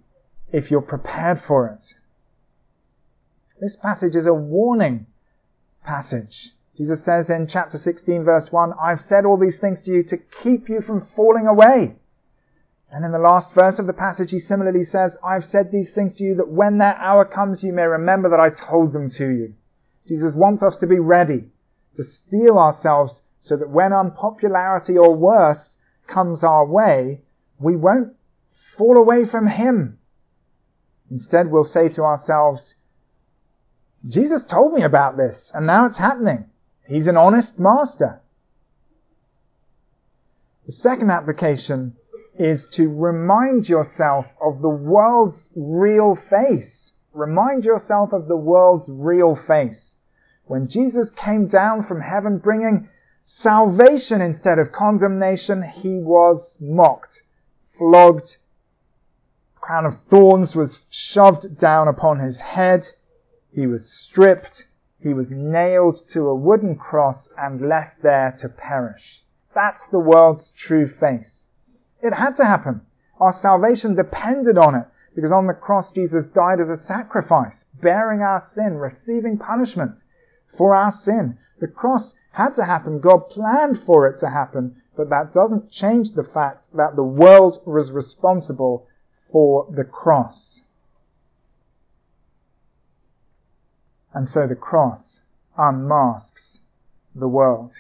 if 0.52 0.70
you're 0.70 0.82
prepared 0.82 1.40
for 1.40 1.68
it. 1.68 1.96
This 3.60 3.76
passage 3.76 4.16
is 4.16 4.28
a 4.28 4.34
warning 4.34 5.06
passage. 5.86 6.52
Jesus 6.76 7.04
says 7.04 7.30
in 7.30 7.48
chapter 7.48 7.78
16 7.78 8.24
verse 8.24 8.52
1, 8.52 8.74
I've 8.82 9.02
said 9.02 9.26
all 9.26 9.38
these 9.38 9.60
things 9.60 9.82
to 9.84 9.92
you 9.92 10.04
to 10.04 10.18
keep 10.18 10.68
you 10.68 10.82
from 10.82 11.00
falling 11.00 11.48
away. 11.48 11.96
And 12.92 13.06
in 13.06 13.12
the 13.12 13.20
last 13.20 13.54
verse 13.54 13.80
of 13.80 13.88
the 13.88 13.94
passage, 13.94 14.32
he 14.32 14.40
similarly 14.40 14.84
says, 14.84 15.18
I've 15.24 15.46
said 15.46 15.72
these 15.72 15.96
things 15.96 16.14
to 16.16 16.24
you 16.24 16.36
that 16.36 16.50
when 16.50 16.78
that 16.80 16.98
hour 17.00 17.26
comes, 17.26 17.64
you 17.64 17.74
may 17.74 17.84
remember 17.84 18.30
that 18.30 18.40
I 18.40 18.50
told 18.50 18.94
them 18.94 19.10
to 19.12 19.30
you. 19.30 19.54
Jesus 20.08 20.36
wants 20.36 20.62
us 20.62 20.78
to 20.78 20.88
be 20.88 21.00
ready 21.00 21.46
to 21.96 22.04
steel 22.04 22.60
ourselves 22.60 23.24
so 23.40 23.56
that 23.58 23.70
when 23.70 23.94
unpopularity 23.94 24.98
or 24.98 25.16
worse 25.16 25.82
comes 26.08 26.44
our 26.44 26.66
way, 26.66 27.22
we 27.60 27.76
won't 27.76 28.14
fall 28.74 28.98
away 28.98 29.24
from 29.24 29.48
him. 29.48 30.00
Instead, 31.10 31.52
we'll 31.52 31.64
say 31.64 31.88
to 31.90 32.04
ourselves, 32.04 32.82
Jesus 34.08 34.44
told 34.44 34.74
me 34.74 34.82
about 34.82 35.16
this 35.16 35.52
and 35.54 35.66
now 35.66 35.86
it's 35.86 35.98
happening. 35.98 36.46
He's 36.88 37.08
an 37.08 37.18
honest 37.18 37.60
master. 37.60 38.22
The 40.66 40.72
second 40.72 41.12
application 41.12 41.96
is 42.38 42.68
to 42.68 42.90
remind 42.90 43.70
yourself 43.70 44.34
of 44.42 44.62
the 44.62 44.70
world's 44.70 45.52
real 45.56 46.16
face. 46.16 46.94
Remind 47.14 47.64
yourself 47.66 48.12
of 48.12 48.28
the 48.28 48.38
world's 48.38 48.90
real 48.90 49.36
face. 49.36 49.98
When 50.46 50.68
Jesus 50.68 51.12
came 51.12 51.48
down 51.48 51.84
from 51.84 52.02
heaven 52.02 52.38
bringing 52.40 52.90
salvation 53.24 54.22
instead 54.22 54.60
of 54.60 54.72
condemnation, 54.72 55.64
he 55.64 56.00
was 56.00 56.58
mocked, 56.60 57.24
flogged, 57.66 58.38
crown 59.64 59.86
of 59.86 59.96
thorns 59.96 60.58
was 60.58 60.88
shoved 60.90 61.58
down 61.58 61.88
upon 61.88 62.20
his 62.20 62.42
head, 62.42 62.86
he 63.50 63.66
was 63.66 63.90
stripped, 63.90 64.68
he 65.00 65.14
was 65.14 65.32
nailed 65.32 65.96
to 66.10 66.28
a 66.28 66.36
wooden 66.36 66.76
cross 66.76 67.34
and 67.38 67.70
left 67.70 68.02
there 68.02 68.34
to 68.38 68.50
perish. 68.50 69.24
That's 69.56 69.88
the 69.88 70.00
world's 70.00 70.52
true 70.52 70.86
face. 70.86 71.48
It 72.02 72.14
had 72.16 72.36
to 72.36 72.46
happen. 72.46 72.82
Our 73.22 73.32
salvation 73.32 73.96
depended 73.96 74.58
on 74.58 74.76
it 74.76 74.86
because 75.16 75.32
on 75.32 75.48
the 75.48 75.54
cross 75.54 75.92
Jesus 75.92 76.28
died 76.28 76.60
as 76.60 76.70
a 76.70 76.76
sacrifice, 76.76 77.64
bearing 77.80 78.20
our 78.20 78.42
sin, 78.42 78.76
receiving 78.76 79.38
punishment 79.38 80.04
for 80.46 80.76
our 80.76 80.92
sin. 80.92 81.38
The 81.62 81.68
cross 81.68 82.16
had 82.34 82.54
to 82.56 82.66
happen. 82.66 83.00
God 83.00 83.30
planned 83.30 83.80
for 83.80 84.10
it 84.10 84.20
to 84.20 84.30
happen, 84.30 84.76
but 84.98 85.10
that 85.10 85.32
doesn't 85.32 85.72
change 85.72 86.12
the 86.12 86.24
fact 86.26 86.68
that 86.74 86.98
the 86.98 87.04
world 87.04 87.60
was 87.66 87.94
responsible 87.94 88.88
for 89.34 89.66
the 89.72 89.84
cross. 89.84 90.62
And 94.14 94.28
so 94.28 94.46
the 94.46 94.56
cross 94.56 95.24
unmasks 95.58 96.60
the 97.16 97.28
world. 97.28 97.74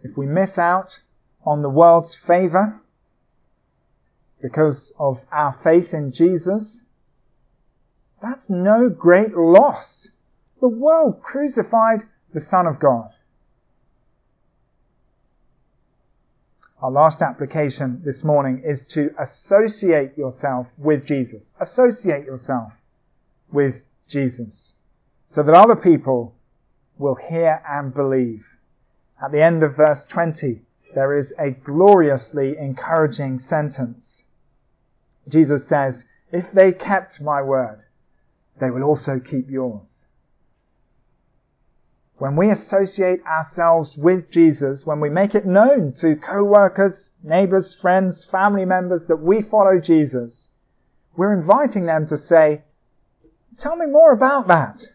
If 0.00 0.16
we 0.16 0.26
miss 0.26 0.58
out 0.58 1.00
on 1.44 1.62
the 1.62 1.68
world's 1.68 2.14
favor 2.14 2.80
because 4.40 4.92
of 5.00 5.24
our 5.32 5.52
faith 5.52 5.92
in 5.92 6.12
Jesus, 6.12 6.84
that's 8.22 8.48
no 8.48 8.88
great 8.88 9.36
loss. 9.36 10.10
The 10.60 10.68
world 10.68 11.20
crucified 11.20 12.04
the 12.32 12.38
Son 12.38 12.68
of 12.68 12.78
God. 12.78 13.10
Our 16.82 16.90
last 16.90 17.22
application 17.22 18.02
this 18.04 18.24
morning 18.24 18.62
is 18.64 18.82
to 18.88 19.14
associate 19.18 20.18
yourself 20.18 20.72
with 20.76 21.06
Jesus. 21.06 21.54
Associate 21.60 22.24
yourself 22.26 22.80
with 23.50 23.86
Jesus 24.08 24.74
so 25.26 25.42
that 25.42 25.54
other 25.54 25.76
people 25.76 26.34
will 26.98 27.14
hear 27.14 27.62
and 27.68 27.94
believe. 27.94 28.58
At 29.22 29.32
the 29.32 29.42
end 29.42 29.62
of 29.62 29.76
verse 29.76 30.04
20, 30.04 30.62
there 30.94 31.16
is 31.16 31.32
a 31.38 31.50
gloriously 31.50 32.56
encouraging 32.58 33.38
sentence. 33.38 34.24
Jesus 35.28 35.66
says, 35.66 36.06
If 36.30 36.52
they 36.52 36.72
kept 36.72 37.20
my 37.20 37.40
word, 37.40 37.84
they 38.58 38.70
will 38.70 38.82
also 38.82 39.18
keep 39.18 39.50
yours. 39.50 40.08
When 42.24 42.36
we 42.36 42.48
associate 42.48 43.22
ourselves 43.26 43.98
with 43.98 44.30
Jesus, 44.30 44.86
when 44.86 44.98
we 44.98 45.10
make 45.10 45.34
it 45.34 45.44
known 45.44 45.92
to 45.98 46.16
co-workers, 46.16 47.12
neighbors, 47.22 47.74
friends, 47.74 48.24
family 48.24 48.64
members 48.64 49.08
that 49.08 49.18
we 49.18 49.42
follow 49.42 49.78
Jesus, 49.78 50.48
we're 51.18 51.34
inviting 51.34 51.84
them 51.84 52.06
to 52.06 52.16
say, 52.16 52.62
tell 53.58 53.76
me 53.76 53.84
more 53.84 54.12
about 54.12 54.46
that. 54.46 54.86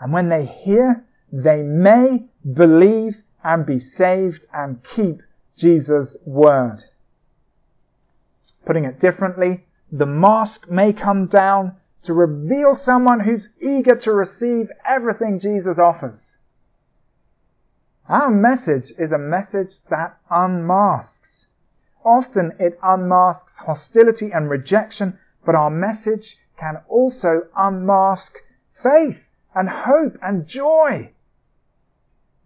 And 0.00 0.12
when 0.12 0.28
they 0.28 0.44
hear, 0.44 1.02
they 1.32 1.62
may 1.62 2.26
believe 2.52 3.22
and 3.42 3.64
be 3.64 3.78
saved 3.78 4.44
and 4.52 4.84
keep 4.84 5.22
Jesus' 5.56 6.18
word. 6.26 6.84
Putting 8.66 8.84
it 8.84 9.00
differently, 9.00 9.64
the 9.90 10.04
mask 10.04 10.70
may 10.70 10.92
come 10.92 11.26
down 11.26 11.76
to 12.02 12.14
reveal 12.14 12.74
someone 12.74 13.20
who's 13.20 13.50
eager 13.60 13.96
to 13.96 14.12
receive 14.12 14.70
everything 14.86 15.38
Jesus 15.38 15.78
offers. 15.78 16.38
Our 18.08 18.30
message 18.30 18.92
is 18.98 19.12
a 19.12 19.18
message 19.18 19.82
that 19.90 20.16
unmasks. 20.30 21.48
Often 22.04 22.56
it 22.58 22.78
unmasks 22.82 23.58
hostility 23.58 24.32
and 24.32 24.48
rejection, 24.48 25.18
but 25.44 25.54
our 25.54 25.70
message 25.70 26.38
can 26.56 26.80
also 26.88 27.48
unmask 27.56 28.38
faith 28.70 29.30
and 29.54 29.68
hope 29.68 30.16
and 30.22 30.46
joy. 30.46 31.12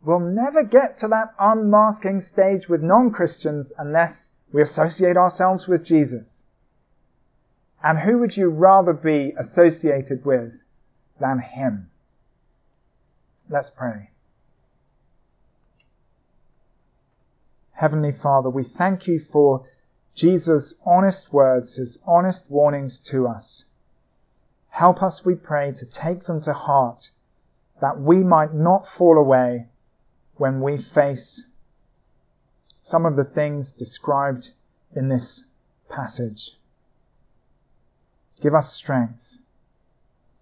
We'll 0.05 0.21
never 0.21 0.65
get 0.65 0.99
to 0.99 1.09
that 1.09 1.35
unmasking 1.39 2.23
stage 2.23 2.69
with 2.69 2.83
non-Christians 2.83 3.73
unless 3.79 4.35
we 4.53 4.61
associate 4.61 5.17
ourselves 5.17 5.69
with 5.69 5.85
Jesus. 5.85 6.47
And 7.83 7.99
who 7.99 8.19
would 8.19 8.37
you 8.37 8.49
rather 8.49 8.93
be 8.93 9.35
associated 9.37 10.25
with 10.25 10.63
than 11.19 11.41
Him? 11.41 11.91
Let's 13.49 13.71
pray. 13.71 14.11
Heavenly 17.73 18.13
Father, 18.13 18.49
we 18.49 18.63
thank 18.63 19.09
you 19.09 19.19
for 19.19 19.65
Jesus' 20.15 20.75
honest 20.87 21.33
words, 21.33 21.77
his 21.77 21.99
honest 22.07 22.51
warnings 22.51 23.01
to 23.01 23.27
us. 23.27 23.65
Help 24.69 25.03
us, 25.03 25.25
we 25.25 25.35
pray, 25.35 25.73
to 25.73 25.87
take 25.87 26.21
them 26.21 26.41
to 26.43 26.53
heart 26.53 27.11
that 27.81 28.01
we 28.01 28.23
might 28.23 28.55
not 28.55 28.87
fall 28.87 29.19
away 29.19 29.67
when 30.37 30.61
we 30.61 30.77
face 30.77 31.47
some 32.81 33.05
of 33.05 33.17
the 33.17 33.25
things 33.25 33.73
described 33.73 34.53
in 34.95 35.09
this 35.09 35.47
passage. 35.89 36.57
Give 38.43 38.55
us 38.55 38.73
strength. 38.73 39.39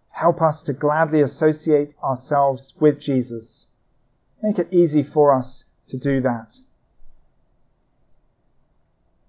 Help 0.09 0.41
us 0.41 0.63
to 0.63 0.73
gladly 0.73 1.21
associate 1.21 1.95
ourselves 2.03 2.75
with 2.81 2.99
Jesus. 2.99 3.69
Make 4.43 4.59
it 4.59 4.73
easy 4.73 5.03
for 5.03 5.33
us 5.33 5.67
to 5.87 5.99
do 5.99 6.21
that. 6.23 6.61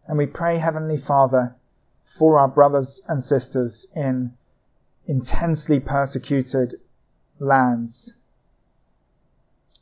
And 0.08 0.18
we 0.18 0.26
pray, 0.26 0.58
Heavenly 0.58 0.98
Father, 0.98 1.56
for 2.06 2.40
our 2.40 2.48
brothers 2.48 3.02
and 3.08 3.22
sisters 3.22 3.88
in 3.94 4.34
intensely 5.06 5.80
persecuted 5.80 6.76
lands. 7.40 8.14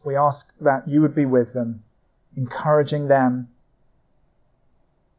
We 0.04 0.15
ask 0.15 0.54
that 0.60 0.88
you 0.88 1.02
would 1.02 1.13
be 1.13 1.25
with 1.25 1.54
them, 1.54 1.84
encouraging 2.36 3.08
them, 3.08 3.49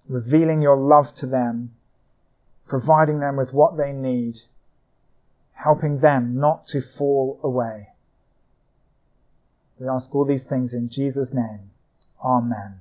revealing 0.09 0.61
your 0.61 0.77
love 0.77 1.15
to 1.15 1.27
them, 1.27 1.73
providing 2.71 3.19
them 3.19 3.37
with 3.37 3.53
what 3.53 3.77
they 3.77 3.93
need, 3.93 4.39
helping 5.55 5.99
them 5.99 6.37
not 6.37 6.69
to 6.69 6.81
fall 6.81 7.41
away. 7.43 7.89
We 9.81 9.89
ask 9.89 10.15
all 10.15 10.25
these 10.25 10.45
things 10.45 10.73
in 10.73 10.89
Jesus' 10.89 11.35
name. 11.35 11.73
Amen. 12.25 12.79